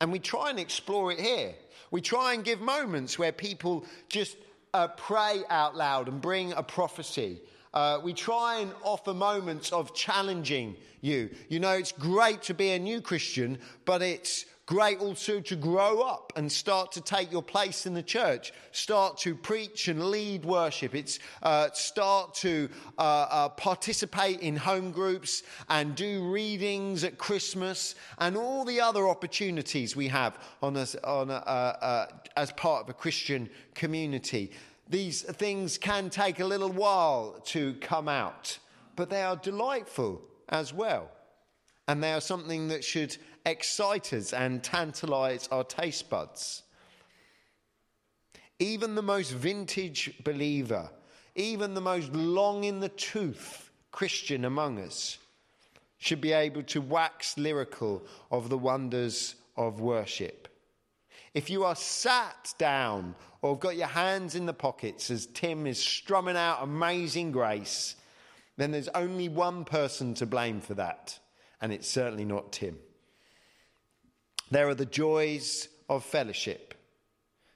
And 0.00 0.10
we 0.10 0.18
try 0.18 0.50
and 0.50 0.58
explore 0.58 1.12
it 1.12 1.20
here. 1.20 1.54
We 1.90 2.00
try 2.00 2.32
and 2.32 2.42
give 2.42 2.60
moments 2.60 3.18
where 3.18 3.32
people 3.32 3.84
just 4.08 4.36
uh, 4.74 4.88
pray 4.88 5.42
out 5.48 5.76
loud 5.76 6.08
and 6.08 6.20
bring 6.20 6.52
a 6.54 6.62
prophecy. 6.62 7.40
Uh, 7.74 8.00
we 8.02 8.12
try 8.12 8.60
and 8.60 8.72
offer 8.82 9.14
moments 9.14 9.72
of 9.72 9.94
challenging 9.94 10.76
you. 11.00 11.30
You 11.48 11.60
know, 11.60 11.72
it's 11.72 11.92
great 11.92 12.42
to 12.42 12.54
be 12.54 12.70
a 12.70 12.78
new 12.78 13.00
Christian, 13.00 13.58
but 13.84 14.02
it's 14.02 14.46
great 14.72 15.00
also 15.00 15.38
to 15.38 15.54
grow 15.54 16.00
up 16.00 16.32
and 16.34 16.50
start 16.50 16.90
to 16.92 17.02
take 17.02 17.30
your 17.30 17.42
place 17.42 17.84
in 17.84 17.92
the 17.92 18.02
church, 18.02 18.54
start 18.70 19.18
to 19.18 19.34
preach 19.34 19.88
and 19.88 20.08
lead 20.10 20.46
worship. 20.46 20.94
It's 20.94 21.18
uh, 21.42 21.68
start 21.74 22.32
to 22.36 22.70
uh, 22.96 23.02
uh, 23.02 23.48
participate 23.50 24.40
in 24.40 24.56
home 24.56 24.90
groups 24.90 25.42
and 25.68 25.94
do 25.94 26.24
readings 26.32 27.04
at 27.04 27.18
Christmas 27.18 27.96
and 28.16 28.34
all 28.34 28.64
the 28.64 28.80
other 28.80 29.08
opportunities 29.08 29.94
we 29.94 30.08
have 30.08 30.38
on 30.62 30.74
a, 30.78 30.86
on 31.04 31.28
a, 31.28 31.34
uh, 31.34 31.36
uh, 31.82 32.06
as 32.38 32.50
part 32.52 32.84
of 32.84 32.88
a 32.88 32.94
Christian 32.94 33.50
community. 33.74 34.52
These 34.88 35.20
things 35.20 35.76
can 35.76 36.08
take 36.08 36.40
a 36.40 36.46
little 36.46 36.72
while 36.72 37.42
to 37.48 37.74
come 37.74 38.08
out, 38.08 38.58
but 38.96 39.10
they 39.10 39.20
are 39.20 39.36
delightful 39.36 40.22
as 40.48 40.72
well. 40.72 41.10
And 41.88 42.02
they 42.02 42.12
are 42.12 42.20
something 42.20 42.68
that 42.68 42.84
should 42.84 43.16
excite 43.44 44.12
us 44.12 44.32
and 44.32 44.62
tantalize 44.62 45.48
our 45.50 45.64
taste 45.64 46.08
buds. 46.08 46.62
Even 48.58 48.94
the 48.94 49.02
most 49.02 49.32
vintage 49.32 50.12
believer, 50.22 50.88
even 51.34 51.74
the 51.74 51.80
most 51.80 52.12
long 52.12 52.64
in 52.64 52.80
the 52.80 52.88
tooth 52.90 53.70
Christian 53.90 54.44
among 54.44 54.78
us, 54.78 55.18
should 55.98 56.20
be 56.20 56.32
able 56.32 56.62
to 56.64 56.80
wax 56.80 57.36
lyrical 57.36 58.04
of 58.30 58.48
the 58.48 58.58
wonders 58.58 59.34
of 59.56 59.80
worship. 59.80 60.48
If 61.34 61.48
you 61.48 61.64
are 61.64 61.76
sat 61.76 62.54
down 62.58 63.14
or 63.40 63.54
have 63.54 63.60
got 63.60 63.76
your 63.76 63.86
hands 63.86 64.34
in 64.34 64.46
the 64.46 64.52
pockets 64.52 65.10
as 65.10 65.26
Tim 65.26 65.66
is 65.66 65.78
strumming 65.78 66.36
out 66.36 66.62
Amazing 66.62 67.32
Grace, 67.32 67.96
then 68.56 68.70
there's 68.70 68.88
only 68.88 69.28
one 69.28 69.64
person 69.64 70.14
to 70.14 70.26
blame 70.26 70.60
for 70.60 70.74
that, 70.74 71.18
and 71.62 71.72
it's 71.72 71.88
certainly 71.88 72.24
not 72.24 72.52
Tim. 72.52 72.76
There 74.50 74.68
are 74.68 74.74
the 74.74 74.84
joys 74.84 75.68
of 75.88 76.04
fellowship. 76.04 76.74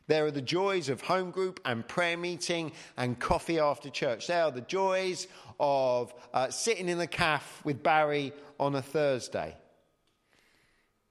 There 0.06 0.24
are 0.24 0.30
the 0.30 0.40
joys 0.40 0.88
of 0.88 1.00
home 1.00 1.32
group 1.32 1.60
and 1.64 1.86
prayer 1.86 2.16
meeting 2.16 2.70
and 2.96 3.18
coffee 3.18 3.58
after 3.58 3.90
church. 3.90 4.28
There 4.28 4.44
are 4.44 4.52
the 4.52 4.60
joys 4.60 5.26
of 5.58 6.14
uh, 6.32 6.48
sitting 6.50 6.88
in 6.88 6.98
the 6.98 7.08
cafe 7.08 7.44
with 7.64 7.82
Barry 7.82 8.32
on 8.60 8.76
a 8.76 8.82
Thursday. 8.82 9.56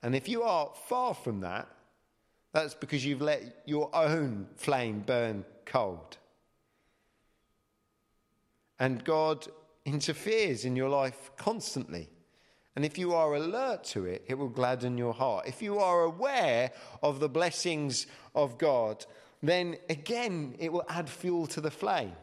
And 0.02 0.16
if 0.16 0.30
you 0.30 0.44
are 0.44 0.72
far 0.88 1.14
from 1.14 1.42
that, 1.42 1.68
that's 2.54 2.74
because 2.74 3.04
you've 3.04 3.22
let 3.22 3.64
your 3.66 3.94
own 3.94 4.48
flame 4.56 5.04
burn 5.06 5.44
cold. 5.66 6.18
And 8.80 9.04
God 9.04 9.46
interferes 9.84 10.64
in 10.64 10.78
your 10.78 10.90
life 10.90 11.32
constantly. 11.36 12.10
And 12.76 12.84
if 12.84 12.98
you 12.98 13.14
are 13.14 13.34
alert 13.36 13.86
to 13.86 14.06
it, 14.06 14.26
it 14.28 14.38
will 14.38 14.50
gladden 14.50 14.98
your 14.98 15.14
heart. 15.14 15.48
If 15.48 15.62
you 15.62 15.80
are 15.80 16.04
aware 16.04 16.72
of 17.02 17.20
the 17.20 17.30
blessings 17.30 18.06
of 18.34 18.58
God, 18.58 19.06
then 19.42 19.78
again, 19.90 20.56
it 20.60 20.74
will 20.74 20.86
add 20.90 21.10
fuel 21.10 21.48
to 21.48 21.62
the 21.62 21.72
flame. 21.72 22.14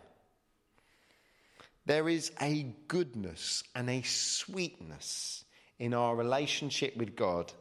There 1.86 2.08
is 2.08 2.32
a 2.40 2.74
goodness 2.86 3.64
and 3.74 3.88
a 3.88 4.02
sweetness 4.02 5.44
in 5.78 5.94
our 5.94 6.14
relationship 6.14 6.96
with 6.96 7.16
God 7.16 7.52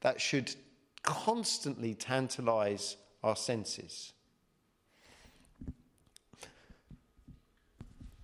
that 0.00 0.20
should 0.20 0.54
constantly 1.02 1.94
tantalize 1.94 2.96
our 3.22 3.36
senses. 3.36 4.12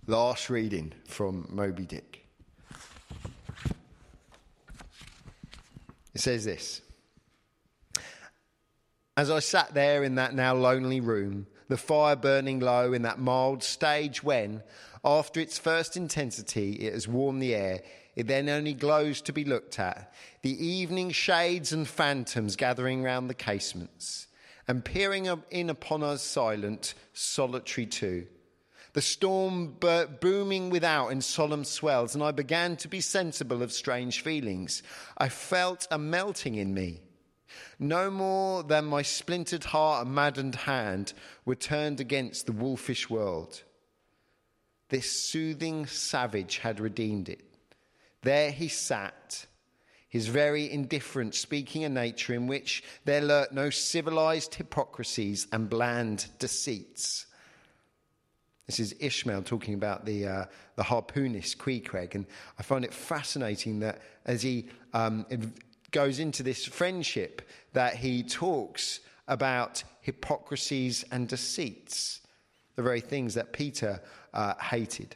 Last 0.07 0.49
reading 0.49 0.93
from 1.07 1.47
Moby 1.49 1.85
Dick. 1.85 2.24
It 6.15 6.21
says 6.21 6.45
this. 6.45 6.81
As 9.17 9.29
I 9.29 9.39
sat 9.39 9.73
there 9.73 10.03
in 10.03 10.15
that 10.15 10.33
now 10.33 10.55
lonely 10.55 11.01
room, 11.01 11.47
the 11.67 11.77
fire 11.77 12.15
burning 12.15 12.59
low 12.59 12.93
in 12.93 13.01
that 13.03 13.19
mild 13.19 13.63
stage 13.63 14.23
when, 14.23 14.63
after 15.03 15.39
its 15.39 15.57
first 15.57 15.97
intensity, 15.97 16.73
it 16.73 16.93
has 16.93 17.07
warmed 17.07 17.41
the 17.41 17.53
air, 17.53 17.81
it 18.15 18.27
then 18.27 18.49
only 18.49 18.73
glows 18.73 19.21
to 19.21 19.33
be 19.33 19.43
looked 19.43 19.77
at, 19.77 20.13
the 20.41 20.65
evening 20.65 21.11
shades 21.11 21.73
and 21.73 21.87
phantoms 21.87 22.55
gathering 22.55 23.03
round 23.03 23.29
the 23.29 23.33
casements, 23.33 24.27
and 24.67 24.85
peering 24.85 25.29
in 25.51 25.69
upon 25.69 26.01
us 26.01 26.23
silent, 26.23 26.93
solitary 27.13 27.85
too 27.85 28.25
the 28.95 29.01
storm 29.01 29.75
booming 30.21 30.69
without 30.69 31.09
in 31.09 31.19
solemn 31.19 31.65
swells, 31.65 32.15
and 32.15 32.23
I 32.23 32.31
began 32.31 32.77
to 32.77 32.87
be 32.87 33.01
sensible 33.01 33.61
of 33.61 33.73
strange 33.73 34.21
feelings. 34.21 34.83
I 35.17 35.27
felt 35.27 35.85
a 35.91 35.97
melting 35.97 36.55
in 36.55 36.73
me. 36.73 37.01
No 37.77 38.09
more 38.09 38.63
than 38.63 38.85
my 38.85 39.01
splintered 39.01 39.65
heart 39.65 40.05
and 40.05 40.15
maddened 40.15 40.55
hand 40.55 41.11
were 41.43 41.55
turned 41.55 41.99
against 41.99 42.45
the 42.45 42.53
wolfish 42.53 43.09
world. 43.09 43.63
This 44.87 45.11
soothing 45.11 45.87
savage 45.87 46.59
had 46.59 46.79
redeemed 46.79 47.27
it. 47.27 47.43
There 48.21 48.49
he 48.49 48.69
sat, 48.69 49.45
his 50.07 50.27
very 50.27 50.71
indifferent 50.71 51.35
speaking 51.35 51.83
a 51.83 51.89
nature 51.89 52.33
in 52.33 52.47
which 52.47 52.81
there 53.03 53.19
lurked 53.19 53.51
no 53.51 53.69
civilized 53.69 54.55
hypocrisies 54.55 55.47
and 55.51 55.69
bland 55.69 56.27
deceits. 56.39 57.25
This 58.65 58.79
is 58.79 58.95
Ishmael 58.99 59.43
talking 59.43 59.73
about 59.73 60.05
the, 60.05 60.27
uh, 60.27 60.45
the 60.75 60.83
harpoonist 60.83 61.57
Queequeg. 61.57 62.15
And 62.15 62.25
I 62.57 62.63
find 62.63 62.83
it 62.83 62.93
fascinating 62.93 63.79
that 63.79 64.01
as 64.25 64.41
he 64.41 64.67
um, 64.93 65.25
goes 65.91 66.19
into 66.19 66.41
this 66.41 66.65
friendship, 66.65 67.41
that 67.73 67.95
he 67.95 68.23
talks 68.23 69.01
about 69.27 69.83
hypocrisies 70.01 71.05
and 71.11 71.27
deceits, 71.27 72.21
the 72.75 72.83
very 72.83 73.01
things 73.01 73.35
that 73.35 73.53
Peter 73.53 74.01
uh, 74.33 74.55
hated 74.55 75.15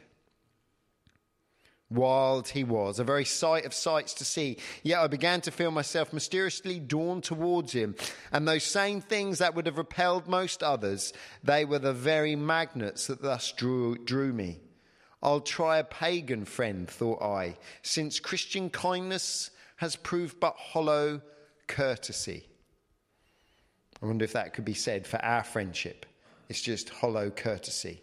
wild 1.90 2.48
he 2.48 2.64
was, 2.64 2.98
a 2.98 3.04
very 3.04 3.24
sight 3.24 3.64
of 3.64 3.74
sights 3.74 4.14
to 4.14 4.24
see. 4.24 4.56
Yet 4.82 5.00
I 5.00 5.06
began 5.08 5.40
to 5.42 5.50
feel 5.50 5.70
myself 5.70 6.12
mysteriously 6.12 6.78
drawn 6.78 7.20
towards 7.20 7.72
him. 7.72 7.96
And 8.32 8.46
those 8.46 8.64
same 8.64 9.00
things 9.00 9.38
that 9.38 9.54
would 9.54 9.66
have 9.66 9.78
repelled 9.78 10.28
most 10.28 10.62
others, 10.62 11.12
they 11.42 11.64
were 11.64 11.80
the 11.80 11.92
very 11.92 12.36
magnets 12.36 13.08
that 13.08 13.22
thus 13.22 13.52
drew, 13.52 13.98
drew 13.98 14.32
me. 14.32 14.60
I'll 15.22 15.40
try 15.40 15.78
a 15.78 15.84
pagan 15.84 16.44
friend, 16.44 16.88
thought 16.88 17.22
I, 17.22 17.56
since 17.82 18.20
Christian 18.20 18.70
kindness 18.70 19.50
has 19.76 19.96
proved 19.96 20.40
but 20.40 20.56
hollow 20.56 21.20
courtesy. 21.66 22.46
I 24.02 24.06
wonder 24.06 24.24
if 24.24 24.32
that 24.32 24.54
could 24.54 24.64
be 24.64 24.74
said 24.74 25.06
for 25.06 25.22
our 25.22 25.44
friendship. 25.44 26.06
It's 26.48 26.62
just 26.62 26.88
hollow 26.88 27.30
courtesy. 27.30 28.02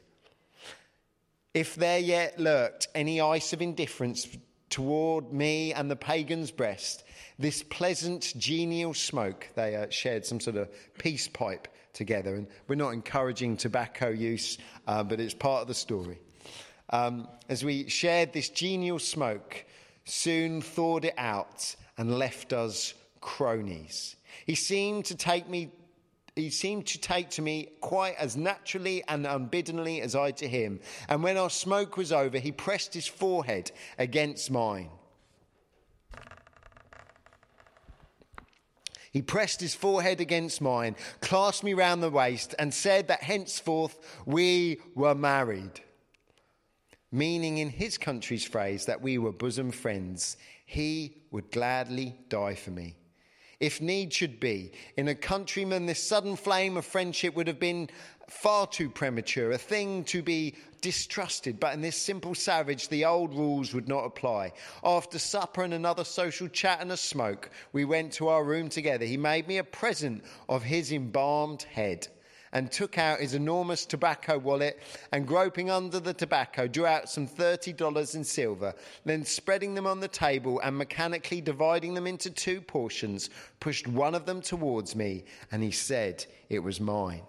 If 1.54 1.76
there 1.76 2.00
yet 2.00 2.40
lurked 2.40 2.88
any 2.94 3.22
ice 3.22 3.54
of 3.54 3.62
indifference 3.62 4.28
toward 4.70 5.32
me 5.32 5.74
and 5.74 5.90
the 5.90 5.96
pagan's 5.96 6.52
breast, 6.52 7.04
this 7.40 7.64
pleasant, 7.64 8.34
genial 8.38 8.94
smoke, 8.94 9.48
they 9.56 9.76
uh, 9.76 9.90
shared 9.90 10.26
some 10.26 10.40
sort 10.40 10.58
of 10.58 10.70
peace 10.98 11.28
pipe 11.28 11.68
together. 11.94 12.36
And 12.36 12.48
we're 12.68 12.76
not 12.76 12.92
encouraging 12.92 13.58
tobacco 13.58 14.10
use, 14.10 14.58
uh, 14.88 15.04
but 15.04 15.20
it's 15.20 15.34
part 15.34 15.62
of 15.62 15.68
the 15.68 15.74
story. 15.74 16.20
Um, 16.90 17.28
as 17.50 17.66
we 17.66 17.90
shared 17.90 18.34
this 18.34 18.50
genial 18.50 19.00
smoke, 19.00 19.66
soon 20.06 20.62
thawed 20.62 21.06
it 21.06 21.16
out 21.18 21.76
and 21.98 22.18
left 22.18 22.54
us 22.54 22.94
cronies. 23.20 24.16
He 24.46 24.56
seemed 24.56 25.06
to 25.06 25.16
take 25.16 25.50
me 25.50 25.72
he 26.38 26.50
seemed 26.50 26.86
to 26.88 27.00
take 27.00 27.30
to 27.32 27.42
me 27.42 27.70
quite 27.82 28.16
as 28.18 28.38
naturally 28.38 29.04
and 29.08 29.26
unbiddenly 29.26 30.02
as 30.02 30.16
I 30.16 30.32
to 30.32 30.48
him. 30.48 30.80
And 31.10 31.24
when 31.24 31.38
our 31.38 31.50
smoke 31.50 31.98
was 31.98 32.12
over, 32.12 32.38
he 32.40 32.52
pressed 32.52 32.94
his 32.94 33.08
forehead 33.08 33.72
against 33.98 34.52
mine. 34.52 34.90
He 39.12 39.22
pressed 39.22 39.62
his 39.62 39.74
forehead 39.74 40.22
against 40.22 40.62
mine, 40.62 40.96
clasped 41.22 41.64
me 41.64 41.74
round 41.74 42.04
the 42.04 42.10
waist, 42.12 42.54
and 42.60 42.72
said 42.74 43.08
that 43.08 43.24
henceforth 43.24 44.22
we 44.26 44.80
were 44.94 45.16
married. 45.16 45.82
meaning 47.12 47.58
in 47.58 47.70
his 47.70 47.98
country's 47.98 48.46
phrase 48.46 48.86
that 48.86 49.02
we 49.02 49.18
were 49.18 49.32
bosom 49.32 49.72
friends. 49.72 50.38
He 50.66 51.18
would 51.32 51.52
gladly 51.52 52.16
die 52.30 52.56
for 52.56 52.72
me. 52.72 52.96
If 53.60 53.82
need 53.82 54.14
should 54.14 54.40
be, 54.40 54.72
in 54.98 55.08
a 55.08 55.16
countryman, 55.16 55.88
this 55.88 56.04
sudden 56.04 56.36
flame 56.36 56.78
of 56.78 56.86
friendship 56.86 57.36
would 57.36 57.48
have 57.48 57.60
been 57.60 57.90
far 58.30 58.68
too 58.68 58.90
premature, 58.90 59.52
a 59.52 59.58
thing 59.58 60.04
to 60.06 60.22
be 60.22 60.56
distrusted. 60.82 61.60
But 61.60 61.74
in 61.74 61.82
this 61.82 61.98
simple 61.98 62.36
savage, 62.36 62.90
the 62.90 63.06
old 63.06 63.34
rules 63.34 63.74
would 63.74 63.88
not 63.88 64.06
apply. 64.06 64.54
After 64.84 65.18
supper 65.18 65.64
and 65.64 65.74
another 65.74 66.04
social 66.04 66.48
chat 66.48 66.82
and 66.82 66.92
a 66.92 66.98
smoke, 66.98 67.50
we 67.74 67.84
went 67.84 68.14
to 68.14 68.28
our 68.28 68.44
room 68.44 68.70
together. 68.70 69.06
He 69.06 69.18
made 69.18 69.48
me 69.48 69.58
a 69.58 69.64
present 69.64 70.24
of 70.48 70.62
his 70.62 70.92
embalmed 70.92 71.64
head 71.64 72.08
and 72.58 72.72
took 72.72 72.98
out 72.98 73.20
his 73.20 73.36
enormous 73.36 73.86
tobacco 73.86 74.36
wallet 74.36 74.82
and, 75.12 75.28
groping 75.28 75.70
under 75.70 76.00
the 76.00 76.14
tobacco, 76.14 76.68
drew 76.68 76.88
out 76.88 77.08
some 77.08 77.28
$30 77.28 78.16
in 78.16 78.24
silver. 78.24 78.74
Then, 79.06 79.24
spreading 79.26 79.76
them 79.76 79.86
on 79.86 80.00
the 80.00 80.08
table 80.08 80.60
and 80.62 80.76
mechanically 80.76 81.40
dividing 81.40 81.94
them 81.94 82.08
into 82.08 82.32
two 82.32 82.60
portions, 82.60 83.30
pushed 83.60 83.88
one 83.88 84.16
of 84.16 84.26
them 84.26 84.42
towards 84.42 84.96
me, 84.96 85.26
and 85.52 85.62
he 85.62 85.70
said, 85.70 86.26
It 86.50 86.58
was 86.58 86.82
mine. 86.82 87.22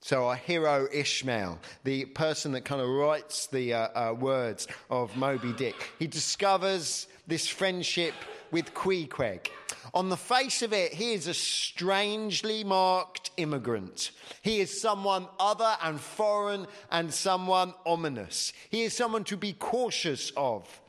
So, 0.00 0.28
our 0.28 0.36
hero 0.36 0.88
Ishmael, 0.90 1.58
the 1.84 2.06
person 2.06 2.52
that 2.52 2.64
kind 2.64 2.80
of 2.80 2.88
writes 2.88 3.46
the 3.46 3.74
uh, 3.74 3.88
uh, 3.94 4.14
words 4.14 4.68
of 4.88 5.14
Moby 5.18 5.52
Dick, 5.52 5.92
he 5.98 6.06
discovers 6.06 7.08
this 7.26 7.46
friendship 7.46 8.14
with 8.50 8.72
Queequeg. 8.72 9.50
On 9.92 10.08
the 10.08 10.16
face 10.16 10.62
of 10.62 10.72
it, 10.72 10.94
he 10.94 11.12
is 11.12 11.26
a 11.26 11.34
strangely 11.34 12.64
marked 12.64 13.30
immigrant. 13.36 14.12
He 14.42 14.60
is 14.60 14.80
someone 14.80 15.28
other 15.38 15.76
and 15.82 16.00
foreign 16.00 16.66
and 16.90 17.12
someone 17.12 17.74
ominous. 17.84 18.52
He 18.70 18.82
is 18.82 18.96
someone 18.96 19.24
to 19.24 19.36
be 19.36 19.52
cautious 19.52 20.32
of. 20.36 20.80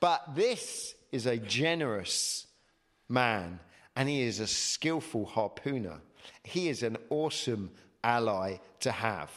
But 0.00 0.34
this 0.34 0.94
is 1.12 1.26
a 1.26 1.36
generous 1.36 2.46
man, 3.08 3.60
and 3.94 4.08
he 4.08 4.22
is 4.22 4.40
a 4.40 4.46
skillful 4.46 5.26
harpooner. 5.26 6.00
He 6.42 6.68
is 6.68 6.82
an 6.82 6.96
awesome 7.08 7.70
ally 8.02 8.56
to 8.80 8.90
have. 8.90 9.30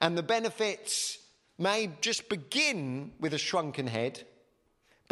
And 0.00 0.16
the 0.16 0.22
benefits 0.22 1.18
may 1.58 1.90
just 2.00 2.28
begin 2.28 3.12
with 3.20 3.34
a 3.34 3.38
shrunken 3.38 3.86
head, 3.86 4.24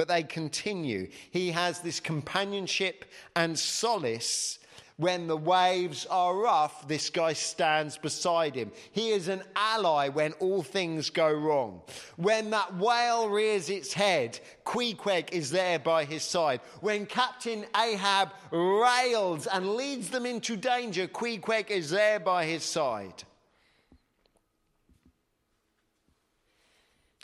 but 0.01 0.09
they 0.09 0.22
continue. 0.22 1.07
He 1.30 1.51
has 1.51 1.80
this 1.80 2.01
companionship 2.01 3.05
and 3.36 3.59
solace 3.59 4.59
when 4.96 5.26
the 5.26 5.36
waves 5.36 6.07
are 6.07 6.34
rough, 6.34 6.88
this 6.88 7.11
guy 7.11 7.34
stands 7.34 7.98
beside 7.98 8.55
him. 8.55 8.72
He 8.92 9.11
is 9.11 9.28
an 9.28 9.42
ally 9.55 10.09
when 10.09 10.32
all 10.40 10.62
things 10.62 11.11
go 11.11 11.30
wrong. 11.30 11.82
When 12.16 12.48
that 12.48 12.74
whale 12.76 13.28
rears 13.28 13.68
its 13.68 13.92
head, 13.92 14.40
Queequeg 14.64 15.32
is 15.32 15.51
there 15.51 15.78
by 15.78 16.07
his 16.07 16.22
side. 16.22 16.62
When 16.80 17.05
Captain 17.05 17.66
Ahab 17.76 18.30
rails 18.51 19.46
and 19.46 19.74
leads 19.74 20.09
them 20.09 20.24
into 20.24 20.57
danger, 20.57 21.09
Queequeg 21.09 21.70
is 21.70 21.90
there 21.90 22.20
by 22.20 22.46
his 22.46 22.62
side. 22.62 23.24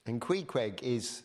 And 0.05 0.21
Queequeg 0.21 0.83
is 0.83 1.23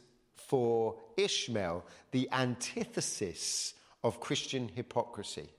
for 0.52 0.96
Ishmael 1.24 1.86
the 2.12 2.30
antithesis 2.32 3.74
of 4.04 4.20
Christian 4.20 4.70
hypocrisy. 4.74 5.50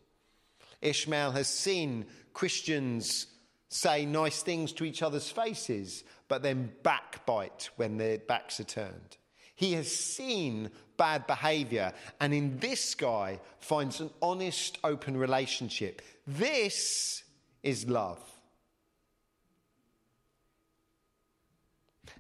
Ishmael 0.81 1.33
has 1.33 1.49
seen 1.49 2.07
Christians 2.33 3.27
say 3.69 4.05
nice 4.05 4.43
things 4.43 4.73
to 4.75 4.85
each 4.85 5.03
other's 5.03 5.31
faces, 5.31 6.05
but 6.29 6.43
then 6.43 6.73
backbite 6.83 7.71
when 7.77 7.97
their 7.97 8.19
backs 8.19 8.61
are 8.61 8.65
turned. 8.65 9.17
He 9.55 9.73
has 9.75 9.95
seen 9.95 10.71
bad 10.97 11.27
behavior, 11.27 11.93
and 12.21 12.35
in 12.35 12.59
this 12.59 12.95
guy 12.95 13.41
finds 13.61 14.01
an 14.01 14.11
honest, 14.21 14.79
open 14.83 15.17
relationship. 15.17 16.03
This 16.27 17.23
is 17.63 17.89
love. 17.89 18.21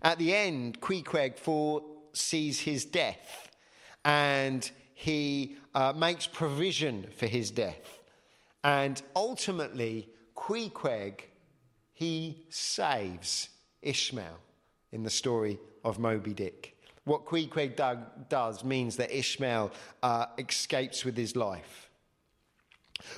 At 0.01 0.18
the 0.18 0.34
end, 0.34 0.80
Queequeg 0.80 1.36
foresees 2.13 2.61
his 2.61 2.85
death 2.85 3.51
and 4.05 4.71
he 4.95 5.57
uh, 5.75 5.93
makes 5.97 6.27
provision 6.27 7.07
for 7.17 7.27
his 7.27 7.51
death. 7.51 8.03
And 8.63 9.01
ultimately, 9.17 10.09
Queequeg, 10.37 11.23
he 11.93 12.45
saves 12.51 13.49
Ishmael 13.81 14.39
in 14.93 15.03
the 15.03 15.11
story 15.11 15.59
of 15.85 15.99
Moby 15.99 16.35
Dick. 16.35 16.77
What 17.05 17.25
Queequeg 17.25 17.77
does 18.29 18.63
means 18.63 18.97
that 18.97 19.11
Ishmael 19.11 19.73
uh, 20.03 20.27
escapes 20.39 21.05
with 21.05 21.17
his 21.17 21.35
life. 21.35 21.91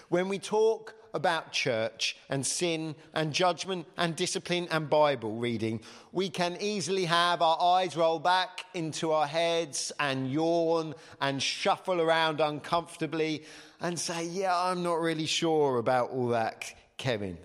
When 0.09 0.28
we 0.28 0.38
talk 0.38 0.95
about 1.14 1.52
church 1.52 2.16
and 2.28 2.44
sin 2.44 2.94
and 3.14 3.32
judgment 3.32 3.86
and 3.96 4.14
discipline 4.16 4.68
and 4.70 4.90
Bible 4.90 5.36
reading, 5.36 5.80
we 6.12 6.28
can 6.28 6.58
easily 6.60 7.06
have 7.06 7.40
our 7.40 7.60
eyes 7.60 7.96
roll 7.96 8.18
back 8.18 8.66
into 8.74 9.12
our 9.12 9.26
heads 9.26 9.92
and 9.98 10.30
yawn 10.30 10.94
and 11.20 11.42
shuffle 11.42 12.00
around 12.00 12.40
uncomfortably 12.40 13.44
and 13.80 13.98
say, 13.98 14.26
Yeah, 14.26 14.54
I'm 14.54 14.82
not 14.82 15.00
really 15.00 15.26
sure 15.26 15.78
about 15.78 16.10
all 16.10 16.28
that, 16.28 16.74
Kevin. 16.98 17.38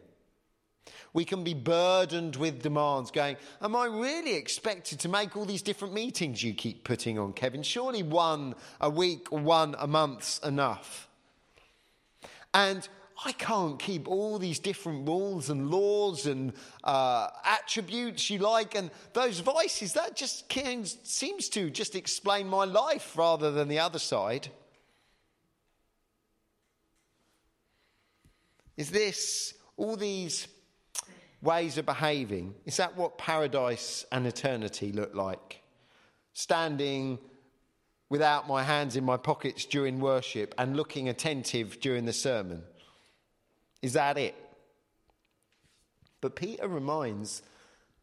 We 1.14 1.26
can 1.26 1.44
be 1.44 1.54
burdened 1.54 2.36
with 2.36 2.62
demands, 2.62 3.12
going, 3.12 3.38
Am 3.62 3.76
I 3.76 3.86
really 3.86 4.36
expected 4.36 5.00
to 5.02 5.10
make 5.10 5.36
all 5.36 5.46
these 5.46 5.62
different 5.62 5.94
meetings 5.94 6.44
you 6.44 6.54
keep 6.54 6.84
putting 6.84 7.18
on, 7.18 7.34
Kevin? 7.34 7.64
Surely 7.64 8.04
one 8.04 8.56
a 8.80 8.90
week 8.90 9.32
one 9.32 9.76
a 9.80 9.88
month's 9.88 10.40
enough. 10.40 11.08
And 12.54 12.88
I 13.26 13.34
can't 13.34 13.78
keep 13.78 14.08
all 14.08 14.40
these 14.40 14.60
different 14.60 15.08
rules 15.08 15.50
and 15.50 15.70
laws 15.70 16.26
and 16.26 16.54
uh, 16.84 17.28
attributes 17.44 18.30
you 18.30 18.40
like, 18.40 18.76
and 18.76 18.90
those 19.14 19.40
vices, 19.40 19.94
that 19.94 20.16
just 20.16 20.48
can, 20.48 20.86
seems 20.86 21.50
to 21.50 21.70
just 21.70 21.96
explain 21.96 22.48
my 22.48 22.64
life 22.64 23.18
rather 23.18 23.52
than 23.52 23.68
the 23.68 23.80
other 23.80 24.00
side. 24.00 24.48
Is 28.78 28.90
this, 28.90 29.54
all 29.76 29.98
these 29.98 30.48
ways 31.42 31.78
of 31.78 31.86
behaving, 31.86 32.56
is 32.66 32.78
that 32.78 32.96
what 32.96 33.18
paradise 33.18 34.06
and 34.14 34.26
eternity 34.26 34.94
look 34.94 35.14
like? 35.14 35.62
Standing 36.32 37.20
without 38.10 38.48
my 38.48 38.64
hands 38.64 38.96
in 38.96 39.04
my 39.04 39.18
pockets 39.18 39.66
during 39.66 40.00
worship 40.00 40.56
and 40.58 40.78
looking 40.78 41.10
attentive 41.10 41.82
during 41.82 42.06
the 42.06 42.14
sermon. 42.14 42.64
Is 43.82 43.94
that 43.94 44.18
it? 44.18 44.36
But 46.22 46.36
Peter 46.36 46.68
reminds 46.68 47.42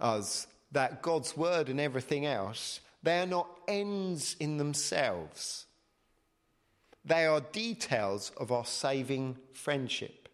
us 0.00 0.46
that 0.72 1.02
God's 1.02 1.36
word 1.36 1.68
and 1.68 1.80
everything 1.80 2.26
else, 2.26 2.80
they 3.02 3.20
are 3.20 3.26
not 3.26 3.48
ends 3.68 4.36
in 4.40 4.56
themselves. 4.56 5.66
They 7.04 7.24
are 7.26 7.40
details 7.40 8.32
of 8.36 8.50
our 8.50 8.64
saving 8.64 9.36
friendship. 9.52 10.28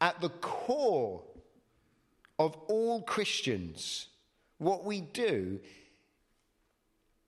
At 0.00 0.20
the 0.20 0.28
core 0.28 1.22
of 2.38 2.56
all 2.68 3.02
Christians, 3.02 4.08
what 4.58 4.84
we 4.84 5.00
do, 5.00 5.60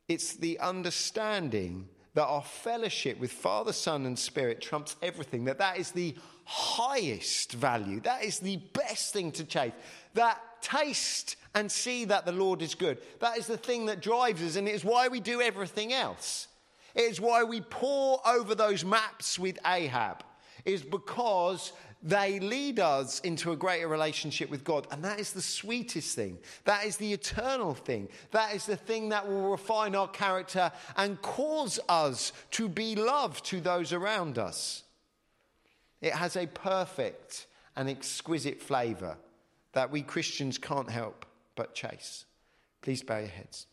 it's 0.08 0.34
the 0.34 0.58
understanding 0.60 1.88
that 2.14 2.26
our 2.26 2.42
fellowship 2.42 3.18
with 3.18 3.32
Father, 3.32 3.72
Son, 3.72 4.06
and 4.06 4.18
Spirit 4.18 4.60
trumps 4.60 4.96
everything, 5.02 5.44
that 5.44 5.58
that 5.58 5.78
is 5.78 5.92
the 5.92 6.14
highest 6.44 7.52
value. 7.52 8.00
That 8.00 8.24
is 8.24 8.38
the 8.38 8.56
best 8.74 9.12
thing 9.12 9.32
to 9.32 9.44
chase. 9.44 9.72
That 10.14 10.40
taste 10.60 11.36
and 11.54 11.70
see 11.70 12.04
that 12.06 12.26
the 12.26 12.32
Lord 12.32 12.62
is 12.62 12.74
good. 12.74 12.98
That 13.20 13.38
is 13.38 13.46
the 13.46 13.56
thing 13.56 13.86
that 13.86 14.02
drives 14.02 14.42
us, 14.42 14.56
and 14.56 14.68
it 14.68 14.74
is 14.74 14.84
why 14.84 15.08
we 15.08 15.20
do 15.20 15.40
everything 15.40 15.92
else. 15.92 16.48
It 16.94 17.02
is 17.02 17.20
why 17.20 17.44
we 17.44 17.60
pore 17.62 18.20
over 18.26 18.54
those 18.54 18.84
maps 18.84 19.38
with 19.38 19.58
Ahab, 19.66 20.22
is 20.64 20.82
because 20.82 21.72
they 22.02 22.40
lead 22.40 22.80
us 22.80 23.20
into 23.20 23.52
a 23.52 23.56
greater 23.56 23.86
relationship 23.86 24.50
with 24.50 24.64
God. 24.64 24.86
And 24.90 25.04
that 25.04 25.20
is 25.20 25.32
the 25.32 25.42
sweetest 25.42 26.16
thing. 26.16 26.38
That 26.64 26.84
is 26.84 26.96
the 26.96 27.12
eternal 27.12 27.74
thing. 27.74 28.08
That 28.32 28.54
is 28.54 28.66
the 28.66 28.76
thing 28.76 29.10
that 29.10 29.28
will 29.28 29.50
refine 29.50 29.94
our 29.94 30.08
character 30.08 30.72
and 30.96 31.20
cause 31.22 31.78
us 31.88 32.32
to 32.52 32.68
be 32.68 32.96
loved 32.96 33.44
to 33.46 33.60
those 33.60 33.92
around 33.92 34.38
us. 34.38 34.82
It 36.00 36.14
has 36.14 36.36
a 36.36 36.46
perfect 36.46 37.46
and 37.76 37.88
exquisite 37.88 38.60
flavour 38.60 39.16
that 39.72 39.90
we 39.90 40.02
Christians 40.02 40.58
can't 40.58 40.90
help 40.90 41.24
but 41.54 41.74
chase. 41.74 42.24
Please 42.82 43.02
bow 43.02 43.18
your 43.18 43.28
heads. 43.28 43.66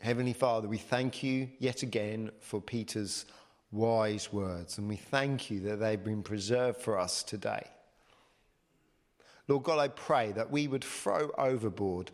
Heavenly 0.00 0.32
Father, 0.32 0.68
we 0.68 0.78
thank 0.78 1.22
you 1.22 1.48
yet 1.58 1.82
again 1.82 2.30
for 2.40 2.60
Peter's 2.60 3.24
wise 3.70 4.32
words, 4.32 4.78
and 4.78 4.88
we 4.88 4.96
thank 4.96 5.50
you 5.50 5.60
that 5.60 5.76
they've 5.76 6.02
been 6.02 6.22
preserved 6.22 6.80
for 6.80 6.98
us 6.98 7.22
today. 7.22 7.66
Lord 9.46 9.64
God, 9.64 9.78
I 9.78 9.88
pray 9.88 10.32
that 10.32 10.50
we 10.50 10.68
would 10.68 10.84
throw 10.84 11.30
overboard 11.38 12.10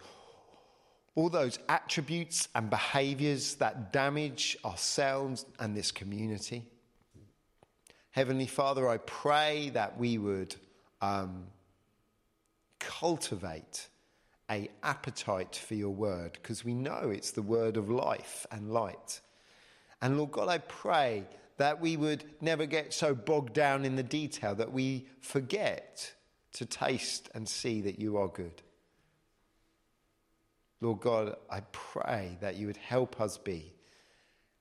all 1.17 1.29
those 1.29 1.59
attributes 1.69 2.49
and 2.55 2.71
behaviors 2.71 3.55
that 3.57 3.93
damage 3.93 4.57
ourselves 4.65 5.47
and 5.61 5.77
this 5.77 5.93
community. 5.93 6.65
Heavenly 8.11 8.47
Father, 8.47 8.89
I 8.89 8.99
pray 8.99 9.71
that 9.71 9.99
we 9.99 10.19
would 10.19 10.55
um, 11.01 11.47
cultivate 12.79 13.89
a 14.51 14.69
appetite 14.83 15.57
for 15.57 15.75
your 15.75 15.91
word 15.91 16.33
because 16.35 16.65
we 16.65 16.75
know 16.75 17.11
it's 17.11 17.31
the 17.31 17.43
word 17.43 17.77
of 17.77 17.91
life 17.91 18.47
and 18.51 18.73
light. 18.73 19.21
And 20.03 20.19
Lord 20.19 20.33
God, 20.33 20.49
I 20.49 20.59
pray 20.59 21.25
that 21.57 21.81
we 21.81 21.97
would 21.97 22.25
never 22.41 22.67
get 22.67 22.93
so 22.93 23.15
bogged 23.15 23.53
down 23.53 23.85
in 23.85 23.97
the 23.97 24.03
detail 24.03 24.55
that 24.55 24.73
we 24.73 25.07
forget 25.21 26.13
to 26.53 26.67
taste 26.67 27.29
and 27.35 27.49
see 27.49 27.81
that 27.83 27.99
you 27.99 28.17
are 28.17 28.29
good. 28.29 28.63
Lord 30.81 31.01
God, 31.01 31.37
I 31.51 31.61
pray 31.73 32.37
that 32.41 32.57
you 32.57 32.67
would 32.67 32.77
help 32.77 33.21
us 33.21 33.39
be 33.39 33.73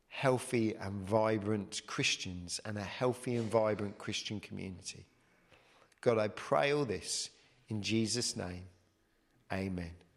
healthy 0.07 0.75
and 0.75 1.07
vibrant 1.07 1.81
Christians 1.87 2.59
and 2.65 2.77
a 2.77 2.83
healthy 2.83 3.35
and 3.35 3.49
vibrant 3.49 3.97
Christian 3.97 4.39
community. 4.39 5.05
God, 6.01 6.19
I 6.19 6.27
pray 6.27 6.71
all 6.71 6.85
this 6.85 7.29
in 7.67 7.81
Jesus' 7.81 8.35
name. 8.35 8.63
Amen. 9.51 9.91